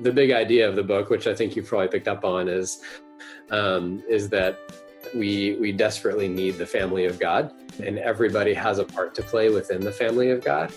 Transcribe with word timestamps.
The 0.00 0.12
big 0.12 0.30
idea 0.30 0.68
of 0.68 0.76
the 0.76 0.82
book, 0.82 1.10
which 1.10 1.26
I 1.26 1.34
think 1.34 1.56
you 1.56 1.62
probably 1.62 1.88
picked 1.88 2.08
up 2.08 2.24
on, 2.24 2.48
is 2.48 2.80
um, 3.50 4.02
is 4.08 4.28
that 4.30 4.58
we 5.14 5.56
we 5.60 5.72
desperately 5.72 6.28
need 6.28 6.56
the 6.56 6.66
family 6.66 7.04
of 7.06 7.18
God, 7.18 7.52
and 7.82 7.98
everybody 7.98 8.54
has 8.54 8.78
a 8.78 8.84
part 8.84 9.14
to 9.16 9.22
play 9.22 9.50
within 9.50 9.80
the 9.80 9.92
family 9.92 10.30
of 10.30 10.44
God. 10.44 10.72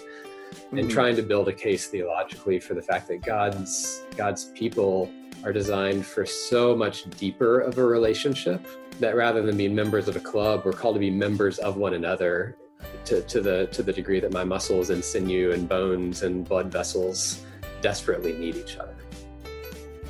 And 0.72 0.80
mm-hmm. 0.80 0.90
trying 0.90 1.16
to 1.18 1.22
build 1.22 1.48
a 1.50 1.54
case 1.54 1.88
theologically 1.88 2.60
for 2.60 2.74
the 2.74 2.82
fact 2.82 3.08
that 3.10 3.22
God's 3.22 4.04
God's 4.16 4.46
people 4.52 5.12
are 5.44 5.54
designed 5.54 6.06
for 6.06 6.26
so 6.26 6.76
much 6.76 7.10
deeper 7.12 7.60
of 7.60 7.78
a 7.78 7.84
relationship 7.84 8.66
that 9.00 9.16
rather 9.16 9.42
than 9.42 9.58
being 9.58 9.76
members 9.76 10.08
of 10.08 10.16
a 10.16 10.20
club, 10.20 10.64
we're 10.66 10.74
called 10.74 10.96
to 10.96 11.00
be 11.00 11.12
members 11.12 11.60
of 11.60 11.78
one 11.78 11.94
another 11.94 12.58
to, 13.06 13.22
to 13.22 13.42
the 13.42 13.68
to 13.68 13.84
the 13.84 13.94
degree 13.94 14.20
that 14.20 14.32
my 14.32 14.44
muscles 14.44 14.90
and 14.90 15.04
sinew 15.04 15.52
and 15.52 15.68
bones 15.68 16.24
and 16.24 16.48
blood 16.48 16.72
vessels 16.72 17.44
desperately 17.82 18.34
need 18.34 18.56
each 18.56 18.78
other. 18.78 18.87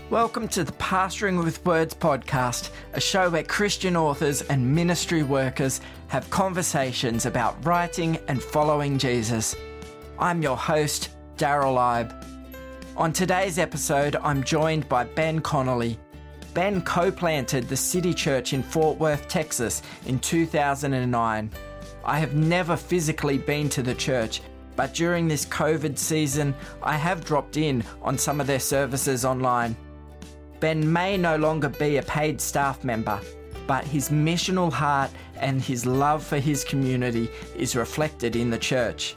Welcome 0.09 0.47
to 0.49 0.63
the 0.63 0.71
Pastoring 0.71 1.43
with 1.43 1.65
Words 1.65 1.93
podcast, 1.93 2.69
a 2.93 3.01
show 3.01 3.29
where 3.29 3.43
Christian 3.43 3.97
authors 3.97 4.41
and 4.41 4.73
ministry 4.73 5.21
workers 5.21 5.81
have 6.07 6.29
conversations 6.29 7.25
about 7.25 7.65
writing 7.65 8.17
and 8.29 8.41
following 8.41 8.97
Jesus. 8.97 9.53
I'm 10.17 10.41
your 10.41 10.55
host, 10.55 11.09
Daryl 11.35 11.75
Ibe. 11.75 12.23
On 12.95 13.11
today's 13.11 13.59
episode, 13.59 14.15
I'm 14.23 14.45
joined 14.45 14.87
by 14.87 15.03
Ben 15.03 15.41
Connolly. 15.41 15.99
Ben 16.53 16.81
co 16.83 17.11
planted 17.11 17.67
the 17.67 17.75
City 17.75 18.13
Church 18.13 18.53
in 18.53 18.63
Fort 18.63 18.97
Worth, 18.97 19.27
Texas 19.27 19.81
in 20.05 20.19
2009. 20.19 21.51
I 22.05 22.17
have 22.17 22.33
never 22.33 22.77
physically 22.77 23.39
been 23.39 23.67
to 23.67 23.83
the 23.83 23.93
church, 23.93 24.39
but 24.77 24.93
during 24.93 25.27
this 25.27 25.45
COVID 25.45 25.97
season, 25.97 26.55
I 26.81 26.95
have 26.95 27.25
dropped 27.25 27.57
in 27.57 27.83
on 28.01 28.17
some 28.17 28.39
of 28.39 28.47
their 28.47 28.61
services 28.61 29.25
online. 29.25 29.75
Ben 30.59 30.91
may 30.91 31.17
no 31.17 31.35
longer 31.35 31.69
be 31.69 31.97
a 31.97 32.03
paid 32.03 32.41
staff 32.41 32.83
member, 32.83 33.19
but 33.67 33.83
his 33.83 34.09
missional 34.09 34.71
heart 34.71 35.11
and 35.39 35.61
his 35.61 35.85
love 35.85 36.23
for 36.23 36.39
his 36.39 36.63
community 36.63 37.29
is 37.55 37.75
reflected 37.75 38.35
in 38.35 38.49
the 38.49 38.57
church. 38.57 39.15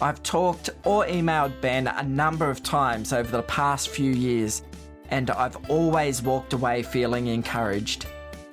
I've 0.00 0.22
talked 0.22 0.70
or 0.84 1.06
emailed 1.06 1.60
Ben 1.60 1.86
a 1.86 2.02
number 2.02 2.50
of 2.50 2.62
times 2.62 3.12
over 3.12 3.30
the 3.30 3.42
past 3.44 3.88
few 3.88 4.12
years, 4.12 4.62
and 5.10 5.30
I've 5.30 5.70
always 5.70 6.22
walked 6.22 6.52
away 6.52 6.82
feeling 6.82 7.28
encouraged. 7.28 8.06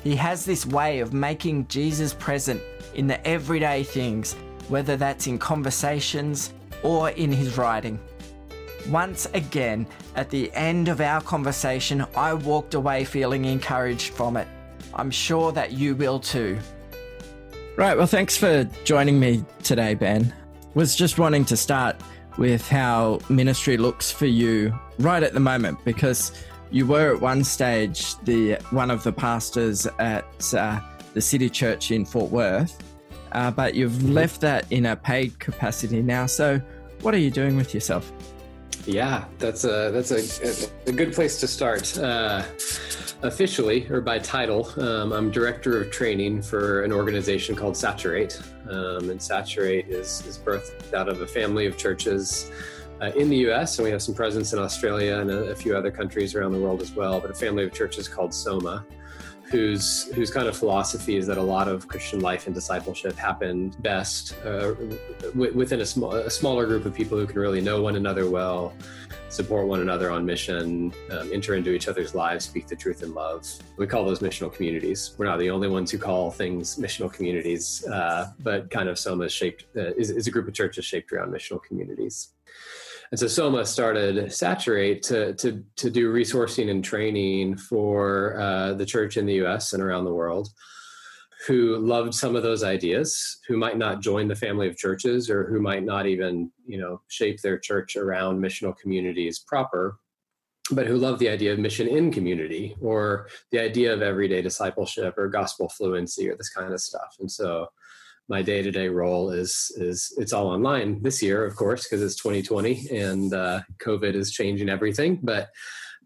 He 0.04 0.16
has 0.16 0.46
this 0.46 0.66
way 0.66 1.00
of 1.00 1.14
making 1.14 1.68
Jesus 1.68 2.14
present 2.14 2.62
in 2.94 3.08
the 3.08 3.26
everyday 3.28 3.84
things, 3.84 4.34
whether 4.70 4.96
that's 4.96 5.28
in 5.28 5.38
conversations 5.38 6.54
or 6.82 7.10
in 7.12 7.32
his 7.32 7.58
writing. 7.58 8.00
Once 8.90 9.28
again, 9.34 9.88
at 10.16 10.30
the 10.30 10.52
end 10.54 10.88
of 10.88 11.02
our 11.02 11.22
conversation, 11.22 12.06
I 12.16 12.34
walked 12.34 12.74
away 12.74 13.04
feeling 13.04 13.46
encouraged 13.46 14.14
from 14.14 14.38
it. 14.38 14.48
I'm 14.94 15.12
sure 15.12 15.52
that 15.52 15.74
you 15.74 15.96
will 15.96 16.20
too. 16.20 16.60
Right, 17.78 17.98
well, 17.98 18.08
thanks 18.08 18.38
for 18.38 18.64
joining 18.84 19.20
me 19.20 19.44
today, 19.64 19.96
Ben 19.96 20.34
was 20.76 20.94
just 20.94 21.18
wanting 21.18 21.46
to 21.46 21.58
start 21.58 21.96
with 22.38 22.68
how 22.68 23.20
ministry 23.30 23.78
looks 23.78 24.12
for 24.12 24.26
you 24.26 24.78
right 25.00 25.24
at 25.24 25.34
the 25.34 25.40
moment 25.40 25.80
because 25.86 26.34
you 26.70 26.86
were 26.86 27.16
at 27.16 27.22
one 27.22 27.44
stage 27.44 28.16
the 28.24 28.56
one 28.72 28.92
of 28.92 29.02
the 29.04 29.12
pastors 29.12 29.88
at 30.00 30.54
uh, 30.54 30.80
the 31.14 31.22
city 31.22 31.50
church 31.50 31.92
in 31.92 32.04
Fort 32.04 32.30
Worth, 32.30 32.78
uh, 33.32 33.50
but 33.52 33.74
you've 33.74 34.04
left 34.04 34.42
that 34.42 34.70
in 34.70 34.86
a 34.86 34.96
paid 34.98 35.40
capacity 35.40 36.02
now. 36.02 36.26
So, 36.26 36.62
what 37.02 37.14
are 37.14 37.20
you 37.20 37.32
doing 37.32 37.56
with 37.56 37.74
yourself? 37.74 38.12
Yeah, 38.86 39.26
that's 39.40 39.64
a 39.64 39.90
that's 39.92 40.12
a, 40.12 40.70
a 40.88 40.92
good 40.92 41.12
place 41.12 41.40
to 41.40 41.48
start. 41.48 41.98
Uh, 41.98 42.44
officially, 43.24 43.90
or 43.90 44.00
by 44.00 44.20
title, 44.20 44.70
um, 44.80 45.12
I'm 45.12 45.32
director 45.32 45.82
of 45.82 45.90
training 45.90 46.44
for 46.44 46.84
an 46.84 46.92
organization 46.92 47.56
called 47.56 47.76
Saturate, 47.76 48.40
um, 48.70 49.10
and 49.10 49.20
Saturate 49.20 49.88
is 49.88 50.24
is 50.28 50.38
birthed 50.38 50.94
out 50.94 51.10
of 51.10 51.22
a 51.22 51.28
family 51.28 51.66
of 51.66 51.78
churches. 51.78 52.52
Uh, 53.02 53.12
in 53.18 53.30
the 53.30 53.38
U.S., 53.38 53.78
and 53.78 53.84
we 53.84 53.92
have 53.92 54.02
some 54.02 54.16
presence 54.16 54.54
in 54.54 54.60
Australia 54.60 55.18
and 55.18 55.30
a, 55.30 55.52
a 55.52 55.56
few 55.56 55.76
other 55.76 55.92
countries 55.92 56.34
around 56.34 56.54
the 56.54 56.60
world 56.60 56.82
as 56.82 56.94
well. 56.96 57.20
But 57.20 57.30
a 57.30 57.34
family 57.34 57.66
of 57.66 57.74
churches 57.74 58.08
called 58.08 58.34
Soma, 58.34 58.86
whose 59.50 60.12
whose 60.14 60.32
kind 60.32 60.48
of 60.48 60.58
philosophy 60.58 61.18
is 61.18 61.28
that 61.28 61.38
a 61.38 61.42
lot 61.42 61.68
of 61.68 61.88
Christian 61.88 62.20
life 62.20 62.48
and 62.48 62.56
discipleship 62.56 63.16
happen 63.16 63.70
best 63.80 64.36
uh, 64.44 64.74
w- 65.34 65.54
within 65.54 65.82
a, 65.82 65.86
small, 65.86 66.14
a 66.14 66.30
smaller 66.30 66.66
group 66.66 66.86
of 66.86 66.94
people 66.94 67.18
who 67.18 67.28
can 67.28 67.40
really 67.40 67.62
know 67.62 67.82
one 67.82 67.96
another 67.96 68.30
well, 68.30 68.74
support 69.30 69.68
one 69.68 69.82
another 69.82 70.10
on 70.10 70.26
mission, 70.26 70.94
um, 71.12 71.30
enter 71.32 71.56
into 71.56 71.72
each 71.72 71.88
other's 71.88 72.16
lives, 72.16 72.46
speak 72.46 72.68
the 72.68 72.76
truth 72.76 73.04
in 73.04 73.14
love. 73.14 73.46
We 73.78 73.88
call 73.88 74.06
those 74.06 74.20
missional 74.20 74.52
communities. 74.52 75.16
We're 75.18 75.26
not 75.26 75.40
the 75.40 75.50
only 75.52 75.68
ones 75.68 75.92
who 75.92 75.98
call 75.98 76.32
things 76.32 76.78
missional 76.78 77.12
communities, 77.12 77.86
uh, 77.86 78.32
but 78.40 78.70
kind 78.72 78.90
of 78.90 78.98
Soma 78.98 79.26
is 79.26 79.34
shaped 79.34 79.66
uh, 79.78 79.94
is, 79.94 80.10
is 80.10 80.28
a 80.28 80.32
group 80.32 80.48
of 80.48 80.54
churches 80.54 80.86
shaped 80.86 81.12
around 81.12 81.32
missional 81.34 81.62
communities. 81.62 82.35
And 83.12 83.20
so 83.20 83.28
Soma 83.28 83.66
started 83.66 84.32
Saturate 84.34 85.04
to, 85.04 85.34
to, 85.36 85.64
to 85.76 85.90
do 85.90 86.12
resourcing 86.12 86.70
and 86.70 86.84
training 86.84 87.58
for 87.58 88.40
uh, 88.40 88.74
the 88.74 88.86
church 88.86 89.18
in 89.18 89.26
the 89.26 89.46
US 89.46 89.74
and 89.74 89.82
around 89.82 90.06
the 90.06 90.14
world 90.14 90.50
who 91.48 91.78
loved 91.78 92.14
some 92.14 92.36
of 92.36 92.44
those 92.44 92.64
ideas, 92.64 93.40
who 93.48 93.58
might 93.58 93.78
not 93.78 94.02
join 94.02 94.28
the 94.28 94.36
family 94.36 94.68
of 94.68 94.78
churches 94.78 95.30
or 95.30 95.46
who 95.46 95.62
might 95.62 95.84
not 95.84 96.08
even, 96.08 96.52
you 96.66 96.78
know, 96.78 97.02
shape 97.08 97.40
their 97.42 97.60
church 97.60 97.96
around 97.96 98.42
missional 98.42 98.76
communities 98.76 99.40
proper, 99.40 100.00
but 100.72 100.88
who 100.88 100.98
love 100.98 101.20
the 101.20 101.30
idea 101.30 101.54
of 101.54 101.60
mission 101.60 101.88
in 101.88 102.12
community 102.12 102.76
or 102.82 103.28
the 103.52 103.60
idea 103.60 103.94
of 103.94 104.02
everyday 104.02 104.42
discipleship 104.42 105.16
or 105.18 105.28
gospel 105.28 105.70
fluency 105.70 106.28
or 106.28 106.36
this 106.36 106.50
kind 106.50 106.74
of 106.74 106.82
stuff. 106.82 107.16
And 107.20 107.32
so 107.32 107.68
my 108.28 108.42
day-to-day 108.42 108.88
role 108.88 109.30
is 109.30 109.72
is 109.78 110.14
it's 110.18 110.34
all 110.34 110.48
online 110.48 111.02
this 111.04 111.22
year 111.22 111.46
of 111.46 111.56
course 111.56 111.84
because 111.84 112.02
it's 112.02 112.16
2020 112.16 112.90
and 112.90 113.34
uh, 113.34 113.62
covid 113.78 114.16
is 114.16 114.32
changing 114.32 114.70
everything 114.70 115.20
but 115.22 115.50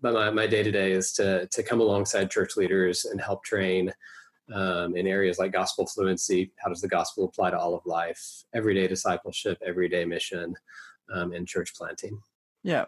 but 0.02 0.13
my, 0.13 0.30
my 0.30 0.47
day-to-day 0.47 0.91
is 0.91 1.13
to 1.13 1.47
to 1.47 1.63
come 1.63 1.80
alongside 1.80 2.30
church 2.30 2.57
leaders 2.57 3.06
and 3.06 3.22
help 3.22 3.44
train 3.44 3.94
um, 4.53 4.96
in 4.97 5.07
areas 5.07 5.40
like 5.40 5.53
gospel 5.53 5.85
fluency 5.85 6.52
how 6.57 6.69
does 6.69 6.81
the 6.81 6.88
gospel 6.88 7.25
apply 7.25 7.52
to 7.52 7.57
all 7.57 7.74
of 7.74 7.85
life 7.85 8.44
everyday 8.53 8.88
discipleship 8.88 9.57
everyday 9.66 10.03
mission 10.03 10.56
um, 11.13 11.34
and 11.34 11.47
church 11.47 11.74
planting. 11.75 12.22
Yeah. 12.63 12.86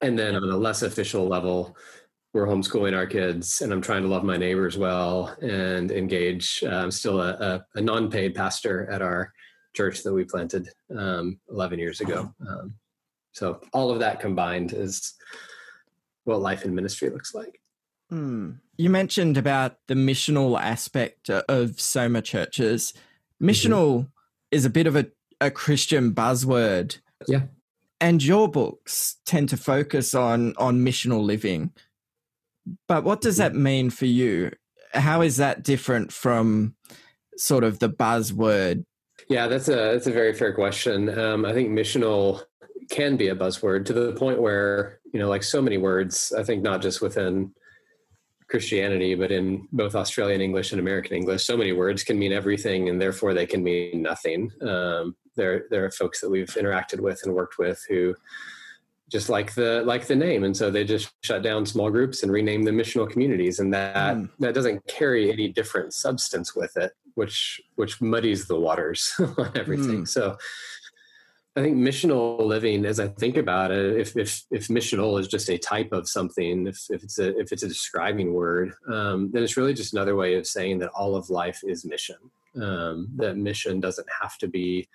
And 0.00 0.18
then 0.18 0.36
on 0.36 0.44
a 0.44 0.56
less 0.56 0.82
official 0.82 1.26
level 1.26 1.76
we're 2.34 2.46
homeschooling 2.46 2.94
our 2.94 3.06
kids 3.06 3.62
and 3.62 3.72
i'm 3.72 3.80
trying 3.80 4.02
to 4.02 4.08
love 4.08 4.24
my 4.24 4.36
neighbors 4.36 4.76
well 4.76 5.34
and 5.40 5.90
engage 5.90 6.62
i'm 6.64 6.84
um, 6.84 6.90
still 6.90 7.20
a, 7.20 7.30
a, 7.30 7.66
a, 7.76 7.80
non-paid 7.80 8.34
pastor 8.34 8.88
at 8.90 9.02
our 9.02 9.32
church 9.78 10.02
that 10.02 10.12
we 10.12 10.24
planted 10.24 10.68
um, 10.96 11.38
11 11.50 11.78
years 11.78 12.00
ago. 12.00 12.34
Um, 12.48 12.74
so 13.32 13.60
all 13.72 13.90
of 13.90 14.00
that 14.00 14.18
combined 14.18 14.72
is 14.72 15.14
what 16.24 16.40
life 16.40 16.64
in 16.64 16.74
ministry 16.74 17.10
looks 17.10 17.34
like. 17.34 17.60
Hmm. 18.10 18.52
you 18.78 18.88
mentioned 18.88 19.36
about 19.36 19.76
the 19.86 19.94
missional 19.94 20.58
aspect 20.58 21.28
of 21.28 21.78
soma 21.78 22.22
churches. 22.22 22.94
Missional 23.40 23.98
mm-hmm. 23.98 24.08
is 24.50 24.64
a 24.64 24.70
bit 24.70 24.86
of 24.86 24.96
a, 24.96 25.06
a 25.42 25.50
christian 25.50 26.12
buzzword. 26.12 26.98
Yeah. 27.26 27.42
And 28.00 28.22
your 28.22 28.48
books 28.48 29.16
tend 29.26 29.50
to 29.50 29.58
focus 29.58 30.14
on 30.14 30.54
on 30.56 30.84
missional 30.84 31.22
living 31.22 31.72
but 32.86 33.04
what 33.04 33.20
does 33.20 33.36
that 33.36 33.54
mean 33.54 33.90
for 33.90 34.06
you? 34.06 34.50
How 34.94 35.20
is 35.20 35.36
that 35.36 35.62
different 35.62 36.12
from 36.12 36.74
sort 37.36 37.64
of 37.64 37.78
the 37.78 37.90
buzzword? 37.90 38.84
Yeah, 39.28 39.46
that's 39.46 39.68
a 39.68 39.74
that's 39.74 40.06
a 40.06 40.12
very 40.12 40.32
fair 40.32 40.54
question. 40.54 41.18
Um, 41.18 41.44
I 41.44 41.52
think 41.52 41.70
missional 41.70 42.42
can 42.90 43.16
be 43.16 43.28
a 43.28 43.36
buzzword 43.36 43.84
to 43.86 43.92
the 43.92 44.12
point 44.12 44.40
where 44.40 44.98
you 45.12 45.20
know, 45.20 45.28
like 45.28 45.42
so 45.42 45.62
many 45.62 45.78
words. 45.78 46.32
I 46.36 46.42
think 46.42 46.62
not 46.62 46.82
just 46.82 47.00
within 47.00 47.52
Christianity, 48.48 49.14
but 49.14 49.30
in 49.30 49.66
both 49.72 49.94
Australian 49.94 50.40
English 50.40 50.72
and 50.72 50.80
American 50.80 51.16
English, 51.16 51.44
so 51.44 51.56
many 51.56 51.72
words 51.72 52.02
can 52.02 52.18
mean 52.18 52.32
everything, 52.32 52.88
and 52.88 53.00
therefore 53.00 53.34
they 53.34 53.46
can 53.46 53.62
mean 53.62 54.02
nothing. 54.02 54.50
Um, 54.62 55.16
there, 55.36 55.64
there 55.70 55.84
are 55.84 55.90
folks 55.90 56.20
that 56.20 56.30
we've 56.30 56.54
interacted 56.54 57.00
with 57.00 57.20
and 57.24 57.34
worked 57.34 57.58
with 57.58 57.82
who 57.88 58.14
just 59.08 59.28
like 59.28 59.54
the 59.54 59.82
like 59.84 60.06
the 60.06 60.14
name 60.14 60.44
and 60.44 60.56
so 60.56 60.70
they 60.70 60.84
just 60.84 61.10
shut 61.22 61.42
down 61.42 61.64
small 61.64 61.90
groups 61.90 62.22
and 62.22 62.30
rename 62.30 62.62
them 62.62 62.76
missional 62.76 63.08
communities 63.08 63.58
and 63.58 63.72
that 63.72 64.16
mm. 64.16 64.28
that 64.38 64.54
doesn't 64.54 64.86
carry 64.86 65.32
any 65.32 65.48
different 65.48 65.92
substance 65.92 66.54
with 66.54 66.76
it 66.76 66.92
which 67.14 67.60
which 67.76 68.00
muddies 68.00 68.46
the 68.46 68.58
waters 68.58 69.12
on 69.38 69.50
everything 69.54 70.02
mm. 70.02 70.08
so 70.08 70.36
i 71.56 71.62
think 71.62 71.76
missional 71.76 72.38
living 72.40 72.84
as 72.84 73.00
i 73.00 73.08
think 73.08 73.36
about 73.36 73.70
it 73.70 73.98
if 73.98 74.16
if 74.16 74.44
if 74.50 74.68
missional 74.68 75.18
is 75.18 75.26
just 75.26 75.48
a 75.48 75.58
type 75.58 75.92
of 75.92 76.08
something 76.08 76.66
if, 76.66 76.86
if 76.90 77.02
it's 77.02 77.18
a 77.18 77.36
if 77.38 77.50
it's 77.50 77.62
a 77.62 77.68
describing 77.68 78.32
word 78.32 78.72
um, 78.92 79.30
then 79.32 79.42
it's 79.42 79.56
really 79.56 79.74
just 79.74 79.94
another 79.94 80.16
way 80.16 80.34
of 80.34 80.46
saying 80.46 80.78
that 80.78 80.90
all 80.90 81.16
of 81.16 81.30
life 81.30 81.62
is 81.66 81.84
mission 81.84 82.16
um, 82.60 83.08
that 83.16 83.36
mission 83.36 83.80
doesn't 83.80 84.08
have 84.20 84.36
to 84.38 84.48
be 84.48 84.88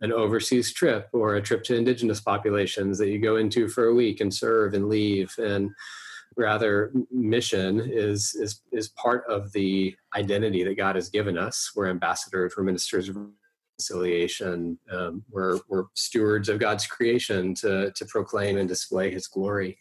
an 0.00 0.12
overseas 0.12 0.72
trip 0.72 1.08
or 1.12 1.36
a 1.36 1.42
trip 1.42 1.64
to 1.64 1.74
indigenous 1.74 2.20
populations 2.20 2.98
that 2.98 3.08
you 3.08 3.18
go 3.18 3.36
into 3.36 3.68
for 3.68 3.86
a 3.86 3.94
week 3.94 4.20
and 4.20 4.32
serve 4.32 4.74
and 4.74 4.88
leave. 4.88 5.34
And 5.38 5.70
rather 6.36 6.92
mission 7.10 7.80
is 7.80 8.34
is 8.34 8.60
is 8.72 8.88
part 8.90 9.24
of 9.28 9.50
the 9.52 9.96
identity 10.14 10.62
that 10.64 10.76
god 10.76 10.96
has 10.96 11.08
given 11.08 11.38
us. 11.38 11.72
We're 11.74 11.88
ambassadors 11.88 12.54
we're 12.56 12.64
ministers 12.64 13.08
of 13.08 13.16
reconciliation 13.78 14.78
um, 14.92 15.22
we're, 15.30 15.58
we're 15.68 15.84
stewards 15.94 16.48
of 16.48 16.58
god's 16.58 16.86
creation 16.86 17.54
to 17.54 17.90
to 17.92 18.04
proclaim 18.06 18.58
and 18.58 18.68
display 18.68 19.10
his 19.10 19.26
glory. 19.26 19.78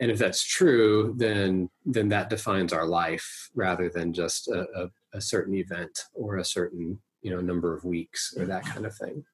And 0.00 0.10
if 0.10 0.18
that's 0.18 0.42
true 0.42 1.14
then 1.16 1.68
then 1.84 2.08
that 2.08 2.30
defines 2.30 2.72
our 2.72 2.86
life 2.86 3.50
rather 3.54 3.88
than 3.88 4.12
just 4.12 4.48
a, 4.48 4.66
a, 4.74 5.18
a 5.18 5.20
certain 5.20 5.54
event 5.54 6.04
or 6.14 6.38
a 6.38 6.44
certain 6.44 6.98
you 7.20 7.30
know 7.30 7.40
number 7.40 7.76
of 7.76 7.84
weeks 7.84 8.34
or 8.38 8.46
that 8.46 8.64
kind 8.64 8.86
of 8.86 8.96
thing 8.96 9.24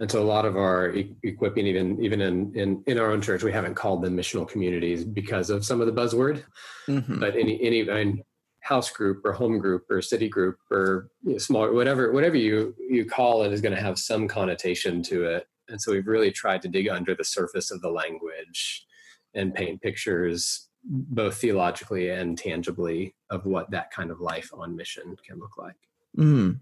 and 0.00 0.10
so 0.10 0.20
a 0.20 0.24
lot 0.24 0.44
of 0.44 0.56
our 0.56 0.92
e- 0.92 1.14
equipping 1.22 1.66
even 1.66 2.02
even 2.02 2.20
in, 2.20 2.52
in 2.54 2.82
in 2.86 2.98
our 2.98 3.10
own 3.10 3.20
church 3.20 3.42
we 3.42 3.52
haven't 3.52 3.74
called 3.74 4.02
them 4.02 4.16
missional 4.16 4.48
communities 4.48 5.04
because 5.04 5.50
of 5.50 5.64
some 5.64 5.80
of 5.80 5.86
the 5.86 5.92
buzzword 5.92 6.44
mm-hmm. 6.88 7.20
but 7.20 7.36
any 7.36 7.60
any 7.62 7.88
I 7.90 8.04
mean, 8.04 8.24
house 8.60 8.90
group 8.90 9.24
or 9.24 9.32
home 9.32 9.58
group 9.58 9.90
or 9.90 10.00
city 10.00 10.28
group 10.28 10.58
or 10.70 11.10
you 11.22 11.32
know, 11.32 11.38
small 11.38 11.72
whatever 11.72 12.12
whatever 12.12 12.36
you 12.36 12.74
you 12.78 13.04
call 13.04 13.42
it 13.42 13.52
is 13.52 13.60
going 13.60 13.74
to 13.74 13.80
have 13.80 13.98
some 13.98 14.26
connotation 14.26 15.02
to 15.02 15.24
it 15.24 15.46
and 15.68 15.80
so 15.80 15.92
we've 15.92 16.06
really 16.06 16.30
tried 16.30 16.62
to 16.62 16.68
dig 16.68 16.88
under 16.88 17.14
the 17.14 17.24
surface 17.24 17.70
of 17.70 17.80
the 17.80 17.90
language 17.90 18.86
and 19.34 19.54
paint 19.54 19.80
pictures 19.82 20.68
both 20.86 21.36
theologically 21.36 22.10
and 22.10 22.36
tangibly 22.36 23.14
of 23.30 23.46
what 23.46 23.70
that 23.70 23.90
kind 23.90 24.10
of 24.10 24.20
life 24.20 24.50
on 24.54 24.76
mission 24.76 25.16
can 25.26 25.38
look 25.38 25.56
like 25.58 25.76
mm. 26.16 26.58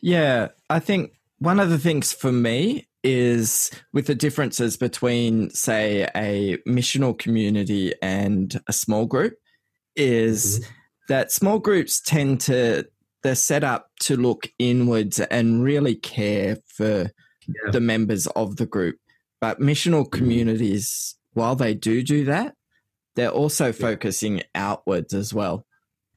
yeah 0.00 0.48
i 0.70 0.78
think 0.78 1.12
one 1.38 1.60
of 1.60 1.70
the 1.70 1.78
things 1.78 2.12
for 2.12 2.32
me 2.32 2.88
is 3.02 3.70
with 3.92 4.06
the 4.06 4.14
differences 4.14 4.76
between, 4.76 5.50
say, 5.50 6.08
a 6.16 6.58
missional 6.66 7.16
community 7.16 7.94
and 8.02 8.60
a 8.66 8.72
small 8.72 9.06
group, 9.06 9.34
is 9.94 10.60
mm-hmm. 10.60 10.72
that 11.08 11.30
small 11.32 11.58
groups 11.58 12.00
tend 12.00 12.40
to 12.42 12.86
they're 13.22 13.34
set 13.34 13.64
up 13.64 13.90
to 13.98 14.16
look 14.16 14.48
inwards 14.58 15.18
and 15.18 15.64
really 15.64 15.96
care 15.96 16.58
for 16.66 17.10
yeah. 17.48 17.70
the 17.72 17.80
members 17.80 18.28
of 18.28 18.56
the 18.56 18.66
group. 18.66 18.98
But 19.40 19.58
missional 19.58 20.04
mm-hmm. 20.04 20.18
communities, 20.18 21.16
while 21.32 21.56
they 21.56 21.74
do 21.74 22.02
do 22.02 22.24
that, 22.26 22.54
they're 23.16 23.30
also 23.30 23.72
focusing 23.72 24.42
outwards 24.54 25.12
as 25.12 25.34
well 25.34 25.66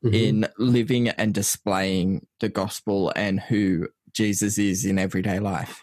mm-hmm. 0.03 0.13
in 0.13 0.47
living 0.57 1.09
and 1.09 1.33
displaying 1.33 2.27
the 2.39 2.49
gospel 2.49 3.11
and 3.15 3.39
who 3.39 3.87
Jesus 4.13 4.57
is 4.57 4.85
in 4.85 4.99
everyday 4.99 5.39
life. 5.39 5.81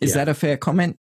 Is 0.00 0.10
yeah. 0.10 0.16
that 0.16 0.28
a 0.28 0.34
fair 0.34 0.56
comment? 0.56 0.98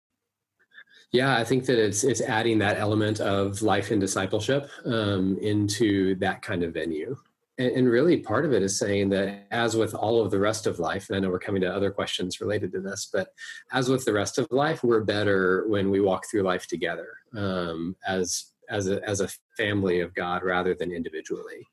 Yeah, 1.11 1.37
I 1.37 1.43
think 1.43 1.65
that 1.65 1.79
it's 1.83 2.03
it's 2.03 2.21
adding 2.21 2.59
that 2.59 2.77
element 2.77 3.19
of 3.19 3.61
life 3.61 3.91
and 3.91 4.01
discipleship 4.01 4.69
um, 4.85 5.37
into 5.41 6.15
that 6.15 6.41
kind 6.41 6.63
of 6.63 6.73
venue. 6.73 7.15
And, 7.57 7.71
and, 7.71 7.89
really, 7.89 8.17
part 8.17 8.45
of 8.45 8.53
it 8.53 8.61
is 8.61 8.77
saying 8.77 9.09
that, 9.09 9.47
as 9.49 9.75
with 9.75 9.95
all 9.95 10.21
of 10.21 10.31
the 10.31 10.39
rest 10.39 10.67
of 10.67 10.79
life, 10.79 11.09
and 11.09 11.15
I 11.15 11.19
know 11.19 11.29
we're 11.29 11.39
coming 11.39 11.61
to 11.61 11.73
other 11.73 11.91
questions 11.91 12.41
related 12.41 12.71
to 12.73 12.81
this, 12.81 13.09
but 13.11 13.29
as 13.71 13.89
with 13.89 14.05
the 14.05 14.13
rest 14.13 14.37
of 14.37 14.47
life, 14.51 14.83
we're 14.83 15.03
better 15.03 15.65
when 15.67 15.89
we 15.89 16.01
walk 16.01 16.25
through 16.29 16.43
life 16.43 16.67
together 16.67 17.07
um, 17.35 17.95
as 18.05 18.51
as 18.69 18.89
a 18.89 19.01
as 19.07 19.21
a 19.21 19.29
family 19.55 20.01
of 20.01 20.13
God 20.13 20.43
rather 20.43 20.75
than 20.75 20.91
individually. 20.91 21.65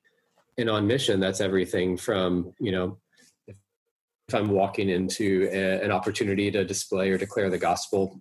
And 0.57 0.71
on 0.71 0.87
mission, 0.87 1.19
that's 1.19 1.41
everything 1.41 1.97
from 1.97 2.55
you 2.61 2.71
know 2.71 2.99
if 4.29 4.35
I'm 4.35 4.49
walking 4.49 4.89
into 4.89 5.49
a, 5.53 5.83
an 5.83 5.91
opportunity 5.91 6.51
to 6.51 6.65
display 6.65 7.11
or 7.11 7.19
declare 7.19 7.51
the 7.51 7.59
gospel 7.59 8.21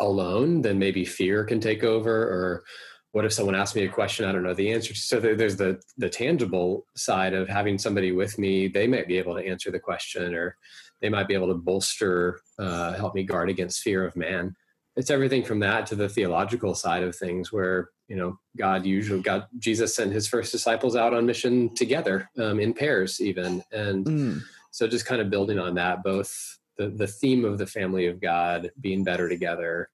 alone, 0.00 0.62
then 0.62 0.78
maybe 0.78 1.04
fear 1.04 1.44
can 1.44 1.60
take 1.60 1.84
over. 1.84 2.12
Or 2.12 2.64
what 3.12 3.24
if 3.24 3.32
someone 3.32 3.54
asks 3.54 3.76
me 3.76 3.84
a 3.84 3.88
question 3.88 4.24
I 4.24 4.32
don't 4.32 4.42
know 4.42 4.54
the 4.54 4.72
answer 4.72 4.94
to? 4.94 4.98
So 4.98 5.20
there's 5.20 5.56
the 5.56 5.80
the 5.98 6.08
tangible 6.08 6.86
side 6.96 7.34
of 7.34 7.48
having 7.48 7.78
somebody 7.78 8.12
with 8.12 8.38
me. 8.38 8.68
They 8.68 8.86
might 8.86 9.06
be 9.06 9.18
able 9.18 9.34
to 9.34 9.46
answer 9.46 9.70
the 9.70 9.78
question, 9.78 10.34
or 10.34 10.56
they 11.00 11.10
might 11.10 11.28
be 11.28 11.34
able 11.34 11.48
to 11.48 11.54
bolster, 11.54 12.40
uh, 12.58 12.94
help 12.94 13.14
me 13.14 13.22
guard 13.22 13.50
against 13.50 13.82
fear 13.82 14.06
of 14.06 14.16
man. 14.16 14.56
It's 14.96 15.10
everything 15.10 15.42
from 15.42 15.58
that 15.60 15.86
to 15.86 15.96
the 15.96 16.08
theological 16.08 16.74
side 16.74 17.02
of 17.02 17.14
things, 17.14 17.52
where 17.52 17.90
you 18.08 18.16
know 18.16 18.38
God 18.56 18.86
usually 18.86 19.20
God 19.20 19.46
Jesus 19.58 19.94
sent 19.94 20.12
his 20.12 20.26
first 20.26 20.50
disciples 20.52 20.96
out 20.96 21.12
on 21.12 21.26
mission 21.26 21.74
together 21.74 22.30
um, 22.38 22.58
in 22.58 22.72
pairs, 22.72 23.20
even 23.20 23.62
and. 23.70 24.06
Mm 24.06 24.42
so 24.74 24.88
just 24.88 25.06
kind 25.06 25.20
of 25.20 25.30
building 25.30 25.58
on 25.60 25.74
that 25.76 26.02
both 26.02 26.58
the, 26.76 26.88
the 26.88 27.06
theme 27.06 27.44
of 27.44 27.58
the 27.58 27.66
family 27.66 28.06
of 28.06 28.20
god 28.20 28.70
being 28.80 29.04
better 29.04 29.28
together 29.28 29.88